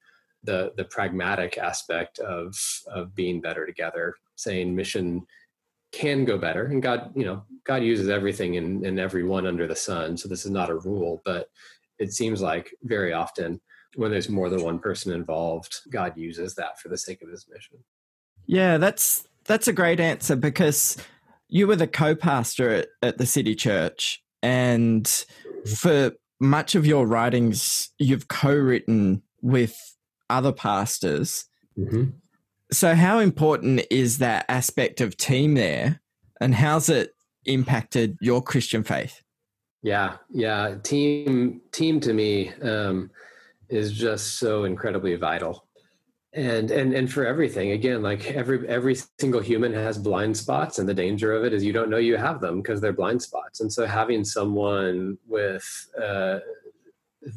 the 0.45 0.73
the 0.77 0.85
pragmatic 0.85 1.59
aspect 1.59 2.19
of 2.19 2.55
of 2.87 3.15
being 3.15 3.41
better 3.41 3.67
together 3.67 4.15
saying 4.37 4.75
mission 4.75 5.27
can 5.93 6.25
go 6.25 6.39
better 6.39 6.67
and 6.67 6.83
god 6.83 7.13
you 7.15 7.25
know 7.25 7.43
god 7.65 7.83
uses 7.83 8.09
everything 8.09 8.55
in 8.55 8.85
in 8.85 8.99
everyone 8.99 9.47
under 9.47 9.67
the 9.67 9.77
sun. 9.77 10.17
So 10.17 10.29
this 10.29 10.45
is 10.45 10.51
not 10.51 10.71
a 10.71 10.77
rule 10.77 11.21
but 11.25 11.51
it 11.99 12.13
seems 12.13 12.41
like 12.41 12.73
very 12.85 13.13
often 13.13 13.61
when 13.97 14.11
there's 14.11 14.29
more 14.29 14.49
than 14.49 14.63
one 14.63 14.79
person 14.79 15.13
involved 15.13 15.81
god 15.91 16.17
uses 16.17 16.55
that 16.55 16.81
for 16.81 16.89
the 16.89 16.99
sake 16.99 17.23
of 17.23 17.29
his 17.29 17.47
mission. 17.53 17.79
Yeah 18.47 18.79
that's 18.79 19.27
that's 19.45 19.69
a 19.69 19.73
great 19.73 20.01
answer 20.01 20.37
because 20.37 20.97
you 21.49 21.67
were 21.67 21.77
the 21.77 21.89
co-pastor 21.89 22.71
at, 22.71 22.89
at 23.03 23.19
the 23.19 23.27
city 23.27 23.55
church 23.55 24.23
and 24.43 25.07
for 25.77 26.13
much 26.41 26.75
of 26.75 26.87
your 26.87 27.07
writings, 27.07 27.91
you've 27.99 28.29
co 28.29 28.55
written 28.55 29.23
with 29.43 29.97
other 30.29 30.53
pastors. 30.53 31.45
Mm-hmm. 31.79 32.11
So, 32.73 32.95
how 32.95 33.19
important 33.19 33.83
is 33.91 34.19
that 34.19 34.47
aspect 34.49 35.01
of 35.01 35.17
team 35.17 35.55
there, 35.55 36.01
and 36.41 36.55
how's 36.55 36.89
it 36.89 37.13
impacted 37.45 38.17
your 38.21 38.43
Christian 38.43 38.85
faith? 38.85 39.23
Yeah, 39.83 40.17
yeah, 40.31 40.77
team 40.83 41.63
team 41.73 42.01
to 42.01 42.13
me 42.13 42.53
um, 42.63 43.11
is 43.69 43.93
just 43.93 44.39
so 44.39 44.65
incredibly 44.65 45.17
vital 45.17 45.67
and 46.33 46.71
and 46.71 46.93
and 46.95 47.13
for 47.13 47.27
everything 47.27 47.73
again 47.73 48.03
like 48.03 48.25
every 48.27 48.67
every 48.69 48.97
single 49.19 49.41
human 49.41 49.73
has 49.73 49.99
blind 49.99 50.37
spots 50.37 50.79
and 50.79 50.89
the 50.89 50.95
danger 50.95 51.33
of 51.33 51.45
it 51.45 51.53
is 51.53 51.65
you 51.65 51.73
don't 51.73 51.91
know 51.91 51.97
you 51.97 52.17
have 52.17 52.41
them 52.41 52.63
because 52.63 52.81
they're 52.81 52.93
blind 52.93 53.21
spots. 53.21 53.61
And 53.61 53.73
so 53.73 53.85
having 53.85 54.25
someone 54.25 55.19
with 55.27 55.89
uh, 56.01 56.39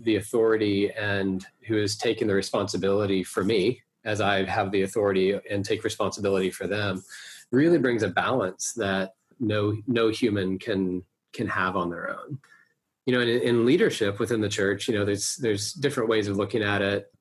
the 0.02 0.18
authority 0.18 0.92
and 0.92 1.44
who 1.68 1.78
is 1.78 1.98
taking 1.98 2.28
the 2.28 2.36
responsibility 2.36 3.24
for 3.24 3.44
me 3.44 3.82
as 4.06 4.22
i 4.22 4.44
have 4.44 4.72
the 4.72 4.84
authority 4.84 5.40
and 5.50 5.66
take 5.66 5.84
responsibility 5.84 6.50
for 6.50 6.68
them 6.68 7.04
really 7.52 7.78
brings 7.78 8.04
a 8.04 8.08
balance 8.08 8.74
that 8.74 9.14
no 9.40 9.76
no 9.88 10.10
human 10.10 10.58
can 10.58 11.04
can 11.34 11.48
have 11.48 11.76
on 11.76 11.90
their 11.90 12.12
own. 12.12 12.40
You 13.06 13.14
know 13.14 13.22
in, 13.22 13.42
in 13.42 13.66
leadership 13.66 14.20
within 14.20 14.40
the 14.40 14.50
church 14.50 14.88
you 14.88 14.98
know 14.98 15.04
there's 15.04 15.36
there's 15.38 15.74
different 15.74 16.10
ways 16.10 16.28
of 16.28 16.38
looking 16.38 16.64
at 16.64 16.82
it 16.82 17.13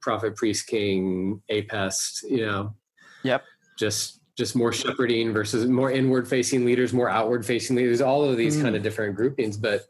prophet, 0.00 0.36
priest, 0.36 0.66
king, 0.66 1.42
apest, 1.50 2.22
you 2.28 2.44
know. 2.44 2.74
Yep. 3.22 3.44
Just 3.78 4.20
just 4.36 4.56
more 4.56 4.72
shepherding 4.72 5.32
versus 5.32 5.66
more 5.66 5.92
inward 5.92 6.26
facing 6.26 6.64
leaders, 6.64 6.92
more 6.92 7.08
outward 7.08 7.46
facing 7.46 7.76
leaders, 7.76 8.00
all 8.00 8.24
of 8.24 8.36
these 8.36 8.56
mm. 8.56 8.62
kind 8.62 8.76
of 8.76 8.82
different 8.82 9.14
groupings. 9.14 9.56
But 9.56 9.82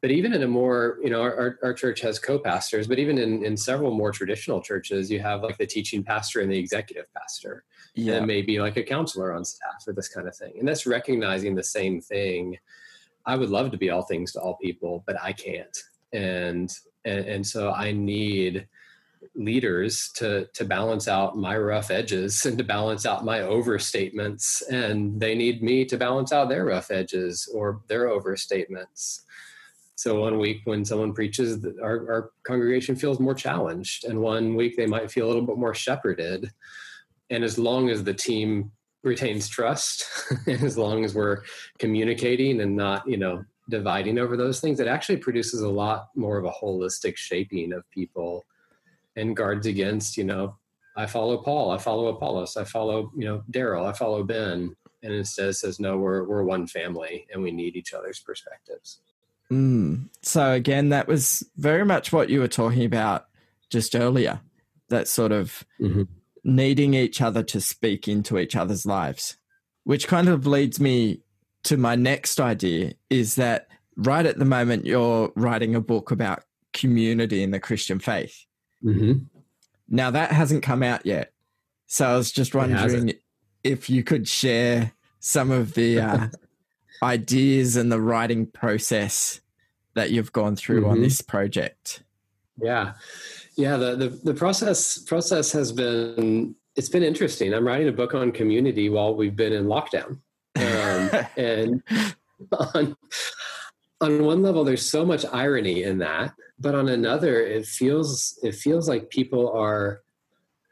but 0.00 0.12
even 0.12 0.32
in 0.32 0.44
a 0.44 0.46
more, 0.46 0.98
you 1.02 1.10
know, 1.10 1.20
our, 1.20 1.58
our 1.62 1.74
church 1.74 2.00
has 2.02 2.20
co-pastors, 2.20 2.86
but 2.86 3.00
even 3.00 3.18
in, 3.18 3.44
in 3.44 3.56
several 3.56 3.90
more 3.90 4.12
traditional 4.12 4.60
churches, 4.60 5.10
you 5.10 5.18
have 5.18 5.42
like 5.42 5.58
the 5.58 5.66
teaching 5.66 6.04
pastor 6.04 6.40
and 6.40 6.52
the 6.52 6.58
executive 6.58 7.12
pastor. 7.14 7.64
Yeah. 7.94 8.14
And 8.14 8.26
maybe 8.26 8.60
like 8.60 8.76
a 8.76 8.82
counselor 8.84 9.32
on 9.32 9.44
staff 9.44 9.82
or 9.88 9.92
this 9.92 10.08
kind 10.08 10.28
of 10.28 10.36
thing. 10.36 10.52
And 10.56 10.68
that's 10.68 10.86
recognizing 10.86 11.56
the 11.56 11.64
same 11.64 12.00
thing. 12.00 12.56
I 13.26 13.34
would 13.34 13.50
love 13.50 13.72
to 13.72 13.76
be 13.76 13.90
all 13.90 14.02
things 14.02 14.32
to 14.32 14.40
all 14.40 14.56
people, 14.62 15.02
but 15.04 15.16
I 15.20 15.32
can't. 15.32 15.76
And 16.12 16.72
and, 17.04 17.26
and 17.26 17.46
so 17.46 17.72
I 17.72 17.90
need 17.90 18.68
leaders 19.38 20.10
to 20.16 20.46
to 20.52 20.64
balance 20.64 21.08
out 21.08 21.36
my 21.36 21.56
rough 21.56 21.90
edges 21.90 22.44
and 22.44 22.58
to 22.58 22.64
balance 22.64 23.06
out 23.06 23.24
my 23.24 23.38
overstatements. 23.38 24.62
And 24.68 25.20
they 25.20 25.34
need 25.34 25.62
me 25.62 25.84
to 25.86 25.96
balance 25.96 26.32
out 26.32 26.48
their 26.48 26.66
rough 26.66 26.90
edges 26.90 27.48
or 27.54 27.80
their 27.88 28.06
overstatements. 28.06 29.20
So 29.94 30.20
one 30.20 30.38
week 30.38 30.60
when 30.64 30.84
someone 30.84 31.12
preaches 31.12 31.64
our, 31.82 32.12
our 32.12 32.30
congregation 32.44 32.96
feels 32.96 33.18
more 33.18 33.34
challenged. 33.34 34.04
And 34.04 34.20
one 34.20 34.54
week 34.54 34.76
they 34.76 34.86
might 34.86 35.10
feel 35.10 35.26
a 35.26 35.28
little 35.28 35.46
bit 35.46 35.58
more 35.58 35.74
shepherded. 35.74 36.52
And 37.30 37.44
as 37.44 37.58
long 37.58 37.90
as 37.90 38.04
the 38.04 38.14
team 38.14 38.72
retains 39.02 39.48
trust 39.48 40.04
and 40.46 40.62
as 40.62 40.76
long 40.76 41.04
as 41.04 41.14
we're 41.14 41.42
communicating 41.78 42.60
and 42.60 42.76
not 42.76 43.08
you 43.08 43.16
know 43.16 43.44
dividing 43.70 44.18
over 44.18 44.36
those 44.36 44.60
things 44.60 44.80
it 44.80 44.88
actually 44.88 45.16
produces 45.16 45.60
a 45.60 45.68
lot 45.68 46.08
more 46.16 46.38
of 46.38 46.44
a 46.44 46.50
holistic 46.50 47.16
shaping 47.16 47.72
of 47.72 47.88
people 47.90 48.44
and 49.18 49.36
guards 49.36 49.66
against, 49.66 50.16
you 50.16 50.24
know, 50.24 50.56
I 50.96 51.06
follow 51.06 51.38
Paul, 51.38 51.70
I 51.70 51.78
follow 51.78 52.08
Apollos, 52.08 52.56
I 52.56 52.64
follow, 52.64 53.12
you 53.16 53.24
know, 53.24 53.42
Daryl, 53.50 53.86
I 53.86 53.92
follow 53.92 54.22
Ben, 54.24 54.74
and 55.02 55.12
instead 55.12 55.54
says, 55.54 55.78
no, 55.78 55.96
we're 55.96 56.24
we're 56.24 56.42
one 56.42 56.66
family 56.66 57.26
and 57.32 57.42
we 57.42 57.50
need 57.50 57.76
each 57.76 57.92
other's 57.92 58.20
perspectives. 58.20 59.00
Mm. 59.50 60.08
So 60.22 60.52
again, 60.52 60.88
that 60.90 61.08
was 61.08 61.48
very 61.56 61.84
much 61.84 62.12
what 62.12 62.30
you 62.30 62.40
were 62.40 62.48
talking 62.48 62.84
about 62.84 63.26
just 63.70 63.94
earlier. 63.94 64.40
That 64.88 65.06
sort 65.06 65.32
of 65.32 65.64
mm-hmm. 65.80 66.04
needing 66.44 66.94
each 66.94 67.20
other 67.20 67.42
to 67.44 67.60
speak 67.60 68.08
into 68.08 68.38
each 68.38 68.56
other's 68.56 68.86
lives, 68.86 69.36
which 69.84 70.08
kind 70.08 70.28
of 70.28 70.46
leads 70.46 70.80
me 70.80 71.20
to 71.64 71.76
my 71.76 71.94
next 71.94 72.40
idea 72.40 72.92
is 73.10 73.34
that 73.34 73.68
right 73.96 74.24
at 74.24 74.38
the 74.38 74.44
moment 74.44 74.86
you're 74.86 75.30
writing 75.36 75.74
a 75.74 75.80
book 75.80 76.10
about 76.10 76.44
community 76.72 77.42
in 77.42 77.50
the 77.50 77.60
Christian 77.60 77.98
faith. 77.98 78.46
Mm-hmm. 78.84 79.24
Now 79.88 80.10
that 80.10 80.32
hasn't 80.32 80.62
come 80.62 80.82
out 80.82 81.06
yet. 81.06 81.32
So 81.86 82.06
I 82.06 82.16
was 82.16 82.30
just 82.30 82.54
wondering 82.54 83.14
if 83.64 83.88
you 83.88 84.02
could 84.02 84.28
share 84.28 84.92
some 85.20 85.50
of 85.50 85.74
the 85.74 86.00
uh, 86.00 86.28
ideas 87.02 87.76
and 87.76 87.90
the 87.90 88.00
writing 88.00 88.46
process 88.46 89.40
that 89.94 90.10
you've 90.10 90.32
gone 90.32 90.56
through 90.56 90.82
mm-hmm. 90.82 90.90
on 90.90 91.02
this 91.02 91.20
project. 91.20 92.02
Yeah. 92.60 92.94
Yeah, 93.56 93.76
the, 93.76 93.96
the 93.96 94.08
the 94.08 94.34
process 94.34 94.98
process 94.98 95.50
has 95.52 95.72
been 95.72 96.54
it's 96.76 96.88
been 96.88 97.02
interesting. 97.02 97.52
I'm 97.52 97.66
writing 97.66 97.88
a 97.88 97.92
book 97.92 98.14
on 98.14 98.30
community 98.30 98.88
while 98.88 99.16
we've 99.16 99.34
been 99.34 99.52
in 99.52 99.66
lockdown. 99.66 100.18
Um, 100.58 101.10
and 101.36 101.82
on 102.74 102.96
on 104.00 104.24
one 104.24 104.42
level 104.42 104.64
there's 104.64 104.88
so 104.88 105.04
much 105.04 105.24
irony 105.32 105.82
in 105.82 105.98
that, 105.98 106.34
but 106.58 106.74
on 106.74 106.88
another 106.88 107.40
it 107.40 107.66
feels 107.66 108.38
it 108.42 108.54
feels 108.54 108.88
like 108.88 109.10
people 109.10 109.52
are 109.52 110.02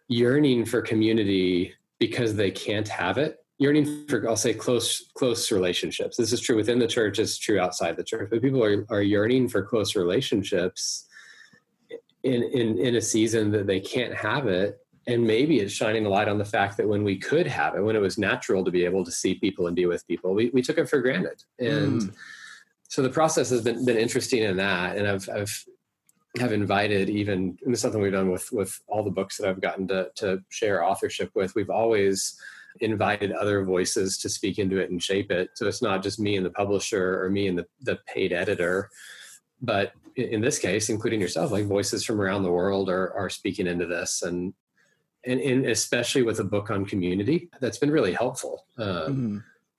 yearning 0.09 0.65
for 0.65 0.83
community 0.83 1.75
because 1.99 2.35
they 2.35 2.51
can't 2.51 2.89
have 2.89 3.19
it 3.19 3.39
yearning 3.59 4.07
for 4.07 4.29
i'll 4.29 4.37
say 4.37 4.53
close 4.53 5.11
close 5.15 5.51
relationships 5.51 6.17
this 6.17 6.33
is 6.33 6.41
true 6.41 6.57
within 6.57 6.79
the 6.79 6.87
church 6.87 7.19
it's 7.19 7.39
true 7.39 7.59
outside 7.59 7.97
the 7.97 8.05
church 8.05 8.29
but 8.31 8.43
people 8.43 8.63
are, 8.63 8.87
are 8.91 9.03
yearning 9.03 9.49
for 9.49 9.63
close 9.63 9.97
relationships 9.97 11.07
in, 12.23 12.43
in 12.43 12.79
in 12.79 12.97
a 12.97 13.01
season 13.01 13.51
that 13.51 13.67
they 13.67 13.81
can't 13.81 14.15
have 14.15 14.47
it 14.47 14.79
and 15.09 15.25
maybe 15.25 15.61
it's 15.61 15.73
shining 15.73 16.05
a 16.05 16.09
light 16.09 16.29
on 16.29 16.39
the 16.39 16.45
fact 16.45 16.77
that 16.77 16.89
when 16.89 17.03
we 17.03 17.17
could 17.17 17.47
have 17.47 17.75
it 17.75 17.81
when 17.81 17.97
it 17.97 18.01
was 18.01 18.19
natural 18.19 18.65
to 18.65 18.71
be 18.71 18.85
able 18.85 19.05
to 19.05 19.11
see 19.11 19.35
people 19.35 19.67
and 19.67 19.75
be 19.75 19.87
with 19.87 20.07
people 20.07 20.35
we, 20.35 20.51
we 20.51 20.63
took 20.63 20.79
it 20.79 20.89
for 20.89 21.01
granted 21.01 21.43
and 21.59 22.03
mm. 22.03 22.15
So 22.89 23.03
the 23.03 23.11
process 23.11 23.51
has 23.51 23.63
been, 23.63 23.85
been 23.85 23.97
interesting 23.97 24.43
in 24.43 24.57
that 24.57 24.97
and 24.97 25.07
i've 25.07 25.29
i've 25.31 25.65
have 26.39 26.53
invited 26.53 27.09
even 27.09 27.57
and 27.65 27.73
is 27.73 27.81
something 27.81 28.01
we've 28.01 28.13
done 28.13 28.31
with 28.31 28.53
with 28.53 28.79
all 28.89 29.03
the 29.03 29.11
books 29.11 29.39
that 29.39 29.49
i've 29.49 29.61
gotten 29.61 29.89
to 29.89 30.11
to 30.15 30.43
share 30.51 30.85
authorship 30.85 31.31
with 31.35 31.55
we've 31.55 31.71
always 31.71 32.39
invited 32.81 33.33
other 33.33 33.65
voices 33.65 34.19
to 34.19 34.29
speak 34.29 34.59
into 34.59 34.79
it 34.79 34.91
and 34.91 35.03
shape 35.03 35.31
it. 35.31 35.51
So 35.55 35.67
it's 35.67 35.83
not 35.83 36.03
just 36.03 36.21
me 36.21 36.37
and 36.37 36.45
the 36.45 36.51
publisher 36.51 37.23
or 37.23 37.31
me 37.31 37.49
and 37.49 37.59
the, 37.59 37.67
the 37.81 37.99
paid 38.07 38.33
editor, 38.33 38.91
but 39.61 39.93
in 40.17 40.41
this 40.41 40.59
case, 40.59 40.89
including 40.89 41.21
yourself, 41.21 41.51
like 41.51 41.67
voices 41.67 42.05
from 42.05 42.21
around 42.21 42.43
the 42.43 42.53
world 42.53 42.89
are, 42.89 43.13
are 43.15 43.31
speaking 43.31 43.67
into 43.67 43.87
this. 43.87 44.23
And, 44.23 44.55
and, 45.25 45.41
and 45.41 45.67
especially 45.67 46.23
with 46.23 46.41
a 46.41 46.45
book 46.45 46.71
on 46.71 46.85
community, 46.85 47.51
that's 47.61 47.79
been 47.79 47.91
really 47.91 48.13
helpful 48.13 48.65
um, 48.79 48.87
mm-hmm. 48.87 49.39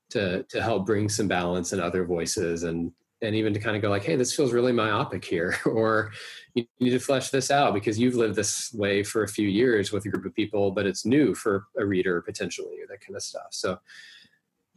To, 0.09 0.43
to 0.43 0.61
help 0.61 0.85
bring 0.85 1.09
some 1.09 1.27
balance 1.27 1.73
and 1.73 1.81
other 1.81 2.05
voices 2.05 2.63
and, 2.63 2.91
and 3.21 3.35
even 3.35 3.53
to 3.53 3.59
kind 3.59 3.75
of 3.75 3.81
go 3.81 3.89
like, 3.89 4.03
Hey, 4.03 4.15
this 4.15 4.35
feels 4.35 4.53
really 4.53 4.71
myopic 4.71 5.25
here, 5.25 5.55
or 5.65 6.11
you 6.53 6.65
need 6.79 6.91
to 6.91 6.99
flesh 6.99 7.29
this 7.29 7.51
out 7.51 7.73
because 7.73 7.99
you've 7.99 8.15
lived 8.15 8.35
this 8.35 8.73
way 8.73 9.03
for 9.03 9.23
a 9.23 9.27
few 9.27 9.47
years 9.47 9.91
with 9.91 10.05
a 10.05 10.09
group 10.09 10.25
of 10.25 10.35
people, 10.35 10.71
but 10.71 10.85
it's 10.85 11.05
new 11.05 11.33
for 11.35 11.65
a 11.77 11.85
reader 11.85 12.21
potentially, 12.21 12.79
or 12.81 12.87
that 12.87 13.01
kind 13.01 13.15
of 13.15 13.23
stuff. 13.23 13.47
So 13.51 13.79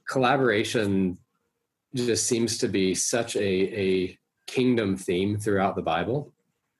collaboration 0.09 1.19
just 1.95 2.27
seems 2.27 2.59
to 2.59 2.69
be 2.69 2.95
such 2.95 3.37
a, 3.37 3.81
a 3.81 4.19
kingdom 4.47 4.97
theme 4.97 5.39
throughout 5.39 5.77
the 5.77 5.83
Bible 5.83 6.33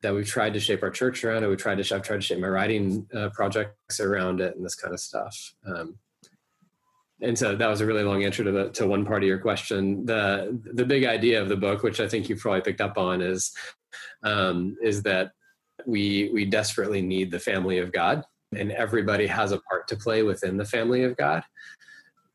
that 0.02 0.14
we've 0.14 0.26
tried 0.26 0.54
to 0.54 0.61
shape 0.61 0.83
our 0.83 0.90
church 0.90 1.25
around 1.25 1.45
it. 1.45 1.49
We've 1.49 1.59
tried 1.59 1.83
to, 1.83 1.95
I've 1.95 2.02
tried 2.02 2.16
to 2.16 2.23
shape 2.23 2.40
my 2.40 2.49
writing 2.49 3.07
uh, 3.14 3.28
projects 3.30 4.00
around 4.00 4.40
it 4.40 4.57
and 4.57 4.64
this 4.64 4.75
kind 4.75 4.95
of 4.95 5.00
stuff. 5.00 5.54
Um, 5.66 5.97
and 7.22 7.38
so 7.38 7.54
that 7.54 7.68
was 7.68 7.80
a 7.80 7.86
really 7.86 8.02
long 8.02 8.24
answer 8.24 8.44
to 8.44 8.52
the 8.52 8.70
to 8.70 8.86
one 8.86 9.04
part 9.04 9.22
of 9.22 9.28
your 9.28 9.38
question. 9.38 10.04
The 10.06 10.58
the 10.72 10.84
big 10.84 11.04
idea 11.04 11.40
of 11.40 11.48
the 11.48 11.56
book, 11.56 11.82
which 11.82 12.00
I 12.00 12.08
think 12.08 12.28
you 12.28 12.36
probably 12.36 12.62
picked 12.62 12.80
up 12.80 12.96
on, 12.96 13.20
is 13.20 13.54
um, 14.22 14.76
is 14.82 15.02
that 15.02 15.32
we 15.86 16.30
we 16.32 16.44
desperately 16.44 17.02
need 17.02 17.30
the 17.30 17.38
family 17.38 17.78
of 17.78 17.92
God, 17.92 18.24
and 18.56 18.72
everybody 18.72 19.26
has 19.26 19.52
a 19.52 19.60
part 19.60 19.88
to 19.88 19.96
play 19.96 20.22
within 20.22 20.56
the 20.56 20.64
family 20.64 21.04
of 21.04 21.16
God. 21.16 21.42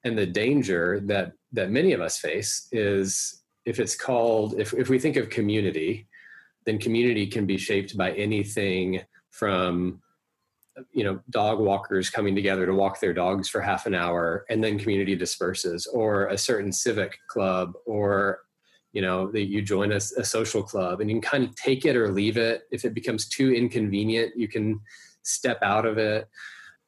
And 0.04 0.18
the 0.18 0.28
danger 0.28 1.00
that 1.06 1.34
that 1.54 1.72
many 1.72 1.94
of 1.94 2.02
us 2.02 2.20
face 2.20 2.68
is 2.72 3.44
if 3.66 3.80
it's 3.80 3.96
called 3.96 4.60
if 4.60 4.74
if 4.74 4.90
we 4.90 5.00
think 5.00 5.18
of 5.18 5.30
community, 5.30 6.08
then 6.66 6.78
community 6.78 7.26
can 7.28 7.46
be 7.46 7.58
shaped 7.58 7.98
by 7.98 8.12
anything 8.12 9.02
from 9.32 10.02
you 10.92 11.04
know 11.04 11.20
dog 11.30 11.60
walkers 11.60 12.10
coming 12.10 12.36
together 12.36 12.66
to 12.66 12.74
walk 12.74 13.00
their 13.00 13.14
dogs 13.14 13.48
for 13.48 13.62
half 13.62 13.86
an 13.86 13.96
hour 13.96 14.46
and 14.50 14.64
then 14.64 14.78
community 14.78 15.16
disperses 15.16 15.88
or 15.88 16.28
a 16.28 16.38
certain 16.38 16.72
civic 16.72 17.18
club 17.28 17.74
or 17.86 18.40
you 18.92 19.02
know 19.02 19.32
that 19.32 19.46
you 19.46 19.62
join 19.62 19.92
a, 19.92 19.98
a, 19.98 20.24
social 20.24 20.64
club 20.64 21.02
and 21.02 21.10
you 21.10 21.16
can 21.16 21.30
kind 21.30 21.44
of 21.44 21.56
take 21.56 21.86
it 21.86 21.96
or 21.96 22.12
leave 22.12 22.38
it 22.38 22.64
if 22.72 22.86
it 22.86 22.94
becomes 22.94 23.28
too 23.28 23.54
inconvenient 23.54 24.36
you 24.36 24.48
can 24.48 24.80
step 25.24 25.60
out 25.62 25.86
of 25.86 25.98
it 25.98 26.28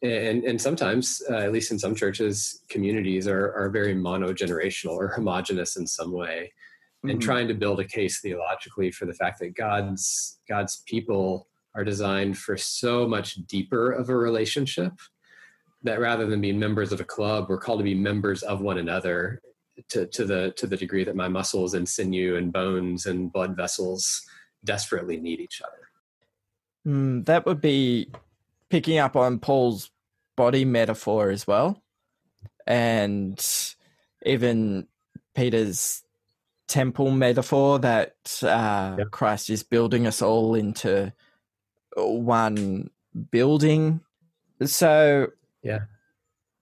and 0.02 0.44
and 0.44 0.62
sometimes 0.62 1.22
uh, 1.30 1.36
at 1.36 1.52
least 1.52 1.72
in 1.72 1.80
some 1.80 1.96
churches 1.96 2.64
communities 2.70 3.28
are 3.28 3.54
are 3.54 3.70
very 3.70 3.96
monogenerational 3.96 4.92
or 4.92 5.08
homogenous 5.08 5.76
in 5.78 5.88
some 5.88 6.12
way 6.12 6.52
mm-hmm. 7.04 7.12
and 7.12 7.22
trying 7.22 7.48
to 7.48 7.54
build 7.54 7.80
a 7.80 7.86
case 7.86 8.20
theologically 8.20 8.92
for 8.92 9.06
the 9.06 9.14
fact 9.14 9.40
that 9.40 9.56
god's 9.56 10.40
god's 10.48 10.84
people 10.86 11.48
are 11.78 11.86
designed 11.86 12.38
for 12.38 12.58
so 12.58 13.08
much 13.08 13.36
deeper 13.48 13.92
of 13.92 14.10
a 14.10 14.18
relationship 14.18 14.94
that 15.84 16.00
rather 16.00 16.26
than 16.26 16.42
being 16.42 16.60
members 16.60 16.92
of 16.92 17.00
a 17.00 17.06
club 17.06 17.46
we're 17.48 17.60
called 17.60 17.80
to 17.80 17.84
be 17.84 17.96
members 17.96 18.44
of 18.44 18.60
one 18.60 18.80
another 18.80 19.42
to, 19.90 20.08
to 20.08 20.26
the 20.26 20.54
to 20.58 20.68
the 20.68 20.78
degree 20.78 21.04
that 21.04 21.16
my 21.16 21.28
muscles 21.28 21.74
and 21.74 21.88
sinew 21.88 22.36
and 22.36 22.52
bones 22.52 23.06
and 23.06 23.32
blood 23.32 23.56
vessels 23.56 24.28
desperately 24.64 25.18
need 25.18 25.40
each 25.40 25.62
other. 25.62 26.94
Mm, 26.96 27.26
that 27.26 27.46
would 27.46 27.62
be 27.62 28.10
picking 28.70 28.98
up 28.98 29.16
on 29.16 29.40
Paul's 29.40 29.92
body 30.36 30.66
metaphor 30.66 31.30
as 31.30 31.46
well, 31.46 31.82
and 32.66 33.44
even 34.26 34.88
Peter's 35.36 36.04
temple 36.68 37.12
metaphor 37.12 37.80
that 37.80 38.16
uh, 38.44 38.96
yep. 38.98 39.12
Christ 39.12 39.50
is 39.50 39.64
building 39.64 40.06
us 40.06 40.22
all 40.22 40.56
into 40.56 41.14
one 41.98 42.90
building. 43.32 44.02
So, 44.64 45.32
yeah, 45.64 45.82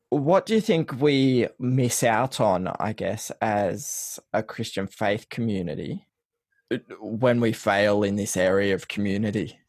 what 0.10 0.46
do 0.46 0.56
you 0.56 0.62
think 0.62 1.00
we 1.02 1.48
miss 1.60 2.04
out 2.04 2.40
on, 2.40 2.68
I 2.80 2.94
guess, 2.94 3.32
as 3.42 4.20
a 4.34 4.44
Christian 4.44 4.88
faith 4.88 5.30
community 5.30 6.08
when 7.00 7.40
we 7.40 7.52
fail 7.52 8.04
in 8.04 8.16
this 8.16 8.38
area 8.38 8.74
of 8.76 8.88
community? 8.88 9.60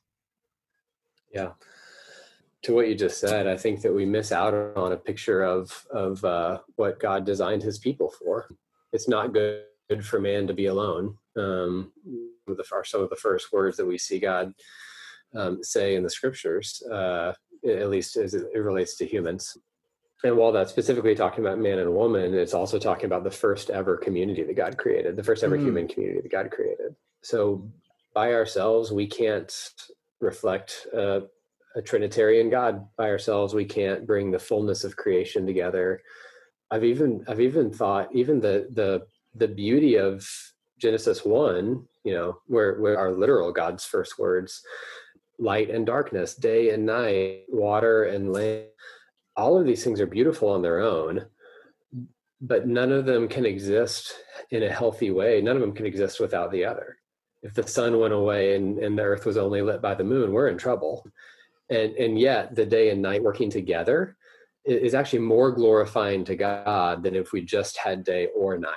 Yeah. 1.32 1.52
To 2.62 2.74
what 2.74 2.88
you 2.88 2.94
just 2.94 3.20
said, 3.20 3.46
I 3.46 3.56
think 3.56 3.82
that 3.82 3.92
we 3.92 4.06
miss 4.06 4.32
out 4.32 4.54
on 4.76 4.92
a 4.92 4.96
picture 4.96 5.42
of 5.42 5.86
of 5.90 6.24
uh, 6.24 6.58
what 6.76 6.98
God 6.98 7.24
designed 7.24 7.62
His 7.62 7.78
people 7.78 8.12
for. 8.18 8.48
It's 8.92 9.08
not 9.08 9.32
good 9.32 9.64
for 10.02 10.20
man 10.20 10.46
to 10.46 10.54
be 10.54 10.66
alone. 10.66 11.16
Um, 11.36 11.92
the, 12.46 12.64
are 12.72 12.84
some 12.84 13.02
of 13.02 13.10
the 13.10 13.16
first 13.16 13.52
words 13.52 13.76
that 13.76 13.86
we 13.86 13.98
see 13.98 14.18
God 14.18 14.54
um, 15.34 15.62
say 15.62 15.96
in 15.96 16.02
the 16.02 16.10
scriptures, 16.10 16.82
uh, 16.90 17.32
at 17.68 17.90
least 17.90 18.16
as 18.16 18.34
it 18.34 18.46
relates 18.54 18.96
to 18.96 19.06
humans 19.06 19.56
and 20.24 20.36
while 20.36 20.52
that's 20.52 20.70
specifically 20.70 21.14
talking 21.14 21.44
about 21.44 21.58
man 21.58 21.78
and 21.78 21.92
woman, 21.92 22.34
it's 22.34 22.54
also 22.54 22.78
talking 22.78 23.04
about 23.04 23.24
the 23.24 23.30
first 23.30 23.70
ever 23.70 23.96
community 23.96 24.42
that 24.42 24.56
God 24.56 24.78
created, 24.78 25.14
the 25.14 25.22
first 25.22 25.44
ever 25.44 25.58
mm. 25.58 25.64
human 25.64 25.88
community 25.88 26.20
that 26.22 26.32
God 26.32 26.50
created. 26.50 26.94
So 27.22 27.70
by 28.14 28.32
ourselves, 28.32 28.92
we 28.92 29.06
can't 29.06 29.52
reflect 30.20 30.86
uh, 30.96 31.20
a 31.74 31.82
Trinitarian 31.82 32.48
God 32.48 32.86
by 32.96 33.10
ourselves. 33.10 33.54
We 33.54 33.66
can't 33.66 34.06
bring 34.06 34.30
the 34.30 34.38
fullness 34.38 34.84
of 34.84 34.96
creation 34.96 35.44
together. 35.44 36.00
I've 36.70 36.84
even 36.84 37.24
I've 37.28 37.40
even 37.40 37.70
thought 37.70 38.08
even 38.12 38.40
the 38.40 38.68
the 38.72 39.06
the 39.34 39.48
beauty 39.48 39.96
of 39.96 40.26
Genesis 40.78 41.24
one, 41.24 41.86
you 42.04 42.14
know, 42.14 42.38
where 42.46 42.80
where 42.80 42.98
our 42.98 43.12
literal 43.12 43.52
God's 43.52 43.84
first 43.84 44.18
words, 44.18 44.62
light 45.38 45.70
and 45.70 45.86
darkness, 45.86 46.34
day 46.34 46.70
and 46.70 46.86
night, 46.86 47.44
water 47.48 48.04
and 48.04 48.32
land 48.32 48.66
all 49.36 49.58
of 49.58 49.66
these 49.66 49.84
things 49.84 50.00
are 50.00 50.06
beautiful 50.06 50.48
on 50.48 50.62
their 50.62 50.80
own, 50.80 51.26
but 52.40 52.66
none 52.66 52.90
of 52.90 53.06
them 53.06 53.28
can 53.28 53.44
exist 53.44 54.14
in 54.50 54.62
a 54.62 54.72
healthy 54.72 55.10
way. 55.10 55.40
None 55.40 55.56
of 55.56 55.60
them 55.60 55.74
can 55.74 55.86
exist 55.86 56.20
without 56.20 56.50
the 56.50 56.64
other. 56.64 56.96
If 57.42 57.54
the 57.54 57.66
sun 57.66 57.98
went 58.00 58.14
away 58.14 58.56
and, 58.56 58.78
and 58.78 58.98
the 58.98 59.02
earth 59.02 59.26
was 59.26 59.36
only 59.36 59.62
lit 59.62 59.82
by 59.82 59.94
the 59.94 60.04
moon, 60.04 60.32
we're 60.32 60.48
in 60.48 60.58
trouble. 60.58 61.06
And, 61.68 61.94
and 61.96 62.18
yet, 62.18 62.54
the 62.54 62.66
day 62.66 62.90
and 62.90 63.02
night 63.02 63.22
working 63.22 63.50
together 63.50 64.16
is 64.64 64.94
actually 64.94 65.20
more 65.20 65.52
glorifying 65.52 66.24
to 66.24 66.34
God 66.34 67.02
than 67.02 67.14
if 67.14 67.32
we 67.32 67.42
just 67.42 67.76
had 67.76 68.04
day 68.04 68.28
or 68.34 68.58
night. 68.58 68.72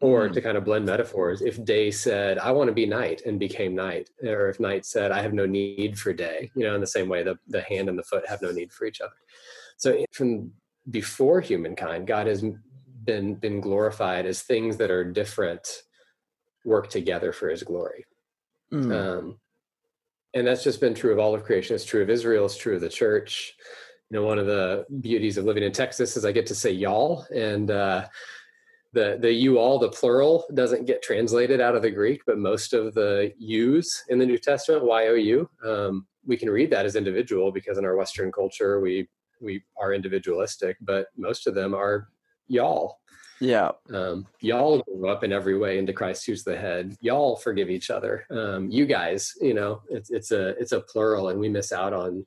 Or 0.00 0.28
mm. 0.28 0.32
to 0.34 0.40
kind 0.42 0.58
of 0.58 0.64
blend 0.64 0.84
metaphors, 0.84 1.40
if 1.40 1.64
day 1.64 1.90
said, 1.90 2.38
I 2.38 2.50
want 2.50 2.68
to 2.68 2.74
be 2.74 2.84
night 2.84 3.22
and 3.24 3.38
became 3.38 3.74
night, 3.74 4.10
or 4.22 4.50
if 4.50 4.60
night 4.60 4.84
said, 4.84 5.10
I 5.10 5.22
have 5.22 5.32
no 5.32 5.46
need 5.46 5.98
for 5.98 6.12
day, 6.12 6.50
you 6.54 6.64
know, 6.64 6.74
in 6.74 6.82
the 6.82 6.86
same 6.86 7.08
way 7.08 7.22
the, 7.22 7.38
the 7.48 7.62
hand 7.62 7.88
and 7.88 7.98
the 7.98 8.02
foot 8.02 8.28
have 8.28 8.42
no 8.42 8.50
need 8.50 8.72
for 8.72 8.84
each 8.84 9.00
other. 9.00 9.14
So 9.78 10.04
from 10.12 10.52
before 10.90 11.40
humankind, 11.40 12.06
God 12.06 12.26
has 12.26 12.44
been 13.04 13.34
been 13.36 13.60
glorified 13.60 14.26
as 14.26 14.42
things 14.42 14.76
that 14.76 14.90
are 14.90 15.04
different 15.04 15.82
work 16.64 16.90
together 16.90 17.32
for 17.32 17.48
his 17.48 17.62
glory. 17.62 18.04
Mm. 18.72 18.92
Um, 18.92 19.38
and 20.34 20.46
that's 20.46 20.64
just 20.64 20.80
been 20.80 20.94
true 20.94 21.12
of 21.12 21.18
all 21.18 21.34
of 21.34 21.44
creation. 21.44 21.74
It's 21.74 21.84
true 21.84 22.02
of 22.02 22.10
Israel. 22.10 22.44
It's 22.44 22.56
true 22.56 22.74
of 22.74 22.80
the 22.80 22.88
church. 22.88 23.54
You 24.10 24.18
know, 24.18 24.26
one 24.26 24.38
of 24.38 24.46
the 24.46 24.84
beauties 25.00 25.38
of 25.38 25.44
living 25.44 25.62
in 25.62 25.72
Texas 25.72 26.16
is 26.16 26.24
I 26.24 26.32
get 26.32 26.46
to 26.46 26.54
say 26.54 26.70
y'all, 26.70 27.24
and 27.34 27.70
uh, 27.70 28.06
the 28.96 29.18
the 29.20 29.30
you 29.30 29.58
all 29.58 29.78
the 29.78 29.90
plural 29.90 30.46
doesn't 30.54 30.86
get 30.86 31.02
translated 31.02 31.60
out 31.60 31.76
of 31.76 31.82
the 31.82 31.90
Greek, 31.90 32.22
but 32.26 32.38
most 32.38 32.72
of 32.72 32.94
the 32.94 33.30
yous 33.38 34.04
in 34.08 34.18
the 34.18 34.24
New 34.24 34.38
Testament 34.38 34.84
y 34.84 35.06
o 35.08 35.14
u 35.14 35.48
um, 35.64 36.06
we 36.24 36.36
can 36.36 36.48
read 36.48 36.70
that 36.70 36.86
as 36.86 36.96
individual 36.96 37.52
because 37.52 37.76
in 37.76 37.84
our 37.84 37.94
Western 37.94 38.32
culture 38.32 38.80
we 38.80 39.06
we 39.40 39.62
are 39.76 39.92
individualistic, 39.92 40.78
but 40.80 41.08
most 41.16 41.46
of 41.46 41.54
them 41.54 41.74
are 41.74 42.08
y'all. 42.48 43.00
Yeah. 43.38 43.72
Um, 43.92 44.26
y'all 44.40 44.82
grow 44.88 45.10
up 45.10 45.22
in 45.22 45.30
every 45.30 45.58
way 45.58 45.76
into 45.78 45.92
Christ 45.92 46.24
who's 46.24 46.42
the 46.42 46.56
head. 46.56 46.96
Y'all 47.02 47.36
forgive 47.36 47.68
each 47.68 47.90
other. 47.90 48.24
Um, 48.30 48.70
you 48.70 48.86
guys, 48.86 49.34
you 49.42 49.52
know, 49.52 49.82
it's 49.90 50.10
it's 50.10 50.30
a 50.30 50.42
it's 50.60 50.72
a 50.72 50.80
plural, 50.80 51.28
and 51.28 51.38
we 51.38 51.50
miss 51.50 51.70
out 51.70 51.92
on 51.92 52.24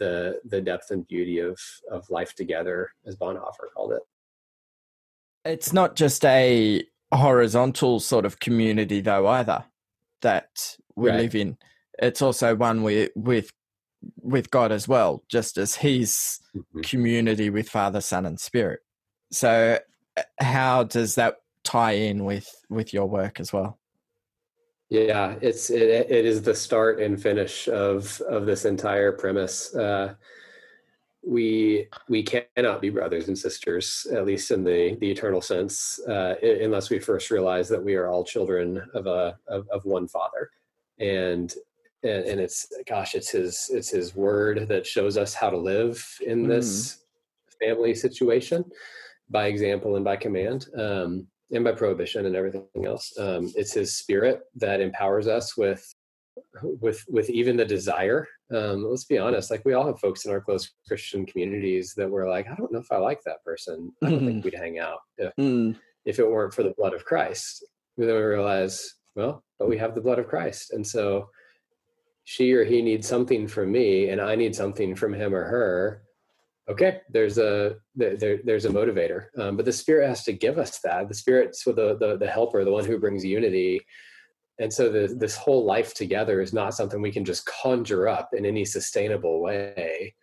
the 0.00 0.40
the 0.52 0.60
depth 0.60 0.90
and 0.90 1.06
beauty 1.06 1.38
of 1.38 1.56
of 1.88 2.10
life 2.10 2.34
together, 2.34 2.90
as 3.06 3.14
Bonhoeffer 3.14 3.68
called 3.72 3.92
it 3.92 4.02
it's 5.44 5.72
not 5.72 5.96
just 5.96 6.24
a 6.24 6.82
horizontal 7.12 8.00
sort 8.00 8.24
of 8.24 8.40
community 8.40 9.00
though 9.00 9.26
either 9.28 9.64
that 10.22 10.76
we 10.96 11.10
right. 11.10 11.20
live 11.20 11.34
in 11.34 11.56
it's 11.98 12.22
also 12.22 12.54
one 12.54 12.82
with 12.82 13.10
with 13.14 13.52
with 14.20 14.50
god 14.50 14.72
as 14.72 14.88
well 14.88 15.22
just 15.28 15.56
as 15.56 15.76
he's 15.76 16.40
mm-hmm. 16.56 16.80
community 16.80 17.50
with 17.50 17.68
father 17.68 18.00
son 18.00 18.26
and 18.26 18.40
spirit 18.40 18.80
so 19.30 19.78
uh, 20.16 20.22
how 20.40 20.82
does 20.84 21.14
that 21.14 21.36
tie 21.62 21.92
in 21.92 22.24
with 22.24 22.50
with 22.68 22.92
your 22.92 23.06
work 23.06 23.38
as 23.38 23.52
well 23.52 23.78
yeah 24.90 25.36
it's 25.40 25.70
it, 25.70 26.10
it 26.10 26.24
is 26.24 26.42
the 26.42 26.54
start 26.54 27.00
and 27.00 27.22
finish 27.22 27.68
of 27.68 28.20
of 28.22 28.44
this 28.44 28.64
entire 28.64 29.12
premise 29.12 29.74
uh 29.76 30.14
we 31.26 31.88
we 32.08 32.22
cannot 32.22 32.80
be 32.80 32.90
brothers 32.90 33.28
and 33.28 33.38
sisters, 33.38 34.06
at 34.12 34.26
least 34.26 34.50
in 34.50 34.64
the 34.64 34.96
the 35.00 35.10
eternal 35.10 35.40
sense, 35.40 36.00
uh, 36.08 36.34
unless 36.42 36.90
we 36.90 36.98
first 36.98 37.30
realize 37.30 37.68
that 37.68 37.82
we 37.82 37.94
are 37.94 38.08
all 38.08 38.24
children 38.24 38.82
of 38.94 39.06
a 39.06 39.36
of, 39.48 39.66
of 39.70 39.84
one 39.84 40.06
Father, 40.06 40.50
and, 40.98 41.54
and 42.02 42.24
and 42.24 42.40
it's 42.40 42.68
gosh, 42.86 43.14
it's 43.14 43.30
his 43.30 43.70
it's 43.72 43.90
his 43.90 44.14
word 44.14 44.68
that 44.68 44.86
shows 44.86 45.16
us 45.16 45.34
how 45.34 45.50
to 45.50 45.56
live 45.56 46.04
in 46.26 46.46
this 46.46 46.98
mm. 47.50 47.66
family 47.66 47.94
situation, 47.94 48.64
by 49.30 49.46
example 49.46 49.96
and 49.96 50.04
by 50.04 50.16
command, 50.16 50.66
um, 50.76 51.26
and 51.50 51.64
by 51.64 51.72
prohibition 51.72 52.26
and 52.26 52.36
everything 52.36 52.66
else. 52.84 53.12
Um, 53.18 53.50
it's 53.56 53.72
his 53.72 53.96
spirit 53.96 54.42
that 54.56 54.80
empowers 54.80 55.26
us 55.26 55.56
with 55.56 55.94
with 56.62 57.04
with 57.08 57.30
even 57.30 57.56
the 57.56 57.64
desire 57.64 58.26
um, 58.54 58.84
let's 58.84 59.04
be 59.04 59.18
honest 59.18 59.50
like 59.50 59.64
we 59.64 59.72
all 59.72 59.86
have 59.86 59.98
folks 60.00 60.24
in 60.24 60.30
our 60.30 60.40
close 60.40 60.72
christian 60.86 61.26
communities 61.26 61.94
that 61.94 62.08
were 62.08 62.28
like 62.28 62.48
i 62.50 62.54
don't 62.54 62.72
know 62.72 62.78
if 62.78 62.92
i 62.92 62.96
like 62.96 63.22
that 63.24 63.42
person. 63.44 63.92
I 64.02 64.10
don't 64.10 64.26
think 64.26 64.44
we'd 64.44 64.54
hang 64.54 64.78
out 64.78 65.00
if, 65.18 65.32
mm. 65.36 65.76
if 66.04 66.18
it 66.18 66.28
weren't 66.28 66.54
for 66.54 66.62
the 66.62 66.74
blood 66.76 66.94
of 66.94 67.04
christ. 67.04 67.64
Then 67.96 68.08
we 68.08 68.14
realize 68.14 68.94
well 69.14 69.42
but 69.58 69.68
we 69.68 69.78
have 69.78 69.94
the 69.94 70.00
blood 70.00 70.18
of 70.18 70.28
christ 70.28 70.72
and 70.72 70.86
so 70.86 71.28
she 72.24 72.52
or 72.52 72.64
he 72.64 72.82
needs 72.82 73.06
something 73.06 73.46
from 73.46 73.70
me 73.70 74.08
and 74.08 74.20
i 74.20 74.34
need 74.34 74.54
something 74.54 74.94
from 74.94 75.14
him 75.14 75.34
or 75.34 75.44
her. 75.44 76.02
Okay 76.68 77.00
there's 77.10 77.38
a 77.38 77.76
there, 77.94 78.38
there's 78.42 78.64
a 78.64 78.70
motivator 78.70 79.26
um, 79.38 79.56
but 79.56 79.66
the 79.66 79.72
spirit 79.72 80.08
has 80.08 80.24
to 80.24 80.32
give 80.32 80.58
us 80.58 80.78
that. 80.80 81.08
The 81.08 81.14
spirit's 81.14 81.62
the, 81.64 81.72
the 81.72 82.16
the 82.18 82.30
helper 82.30 82.64
the 82.64 82.72
one 82.72 82.84
who 82.84 82.98
brings 82.98 83.24
unity 83.24 83.80
and 84.58 84.72
so 84.72 84.90
the, 84.90 85.14
this 85.18 85.36
whole 85.36 85.64
life 85.64 85.94
together 85.94 86.40
is 86.40 86.52
not 86.52 86.74
something 86.74 87.02
we 87.02 87.12
can 87.12 87.24
just 87.24 87.46
conjure 87.46 88.08
up 88.08 88.30
in 88.32 88.46
any 88.46 88.64
sustainable 88.64 89.40
way 89.40 90.14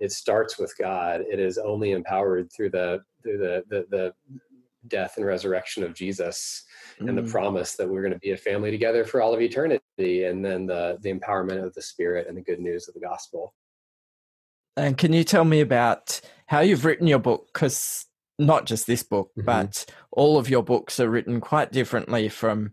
it 0.00 0.12
starts 0.12 0.58
with 0.58 0.74
god 0.78 1.22
it 1.30 1.38
is 1.38 1.58
only 1.58 1.92
empowered 1.92 2.50
through 2.52 2.70
the 2.70 3.00
through 3.22 3.38
the 3.38 3.62
the, 3.68 3.86
the 3.90 4.12
death 4.88 5.14
and 5.16 5.26
resurrection 5.26 5.82
of 5.84 5.94
jesus 5.94 6.64
mm. 7.00 7.08
and 7.08 7.16
the 7.16 7.22
mm. 7.22 7.30
promise 7.30 7.76
that 7.76 7.88
we're 7.88 8.02
going 8.02 8.12
to 8.12 8.18
be 8.18 8.32
a 8.32 8.36
family 8.36 8.70
together 8.70 9.04
for 9.04 9.22
all 9.22 9.32
of 9.32 9.40
eternity 9.40 10.24
and 10.24 10.44
then 10.44 10.66
the 10.66 10.98
the 11.02 11.12
empowerment 11.12 11.64
of 11.64 11.72
the 11.74 11.82
spirit 11.82 12.26
and 12.28 12.36
the 12.36 12.42
good 12.42 12.60
news 12.60 12.88
of 12.88 12.94
the 12.94 13.00
gospel 13.00 13.54
and 14.76 14.96
can 14.96 15.12
you 15.12 15.22
tell 15.22 15.44
me 15.44 15.60
about 15.60 16.20
how 16.46 16.60
you've 16.60 16.84
written 16.84 17.06
your 17.06 17.18
book 17.18 17.48
because 17.52 18.06
not 18.38 18.66
just 18.66 18.86
this 18.86 19.04
book 19.04 19.30
mm-hmm. 19.38 19.46
but 19.46 19.84
all 20.10 20.36
of 20.36 20.50
your 20.50 20.64
books 20.64 20.98
are 20.98 21.10
written 21.10 21.40
quite 21.40 21.70
differently 21.70 22.28
from 22.28 22.72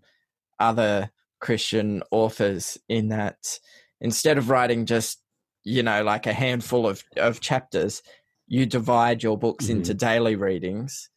other 0.59 1.11
Christian 1.39 2.03
authors 2.11 2.77
in 2.87 3.09
that 3.09 3.59
instead 4.01 4.37
of 4.37 4.49
writing 4.49 4.85
just, 4.85 5.21
you 5.63 5.83
know, 5.83 6.03
like 6.03 6.27
a 6.27 6.33
handful 6.33 6.87
of, 6.87 7.03
of 7.17 7.39
chapters, 7.39 8.01
you 8.47 8.65
divide 8.65 9.23
your 9.23 9.37
books 9.37 9.65
mm-hmm. 9.65 9.77
into 9.77 9.93
daily 9.93 10.35
readings. 10.35 11.09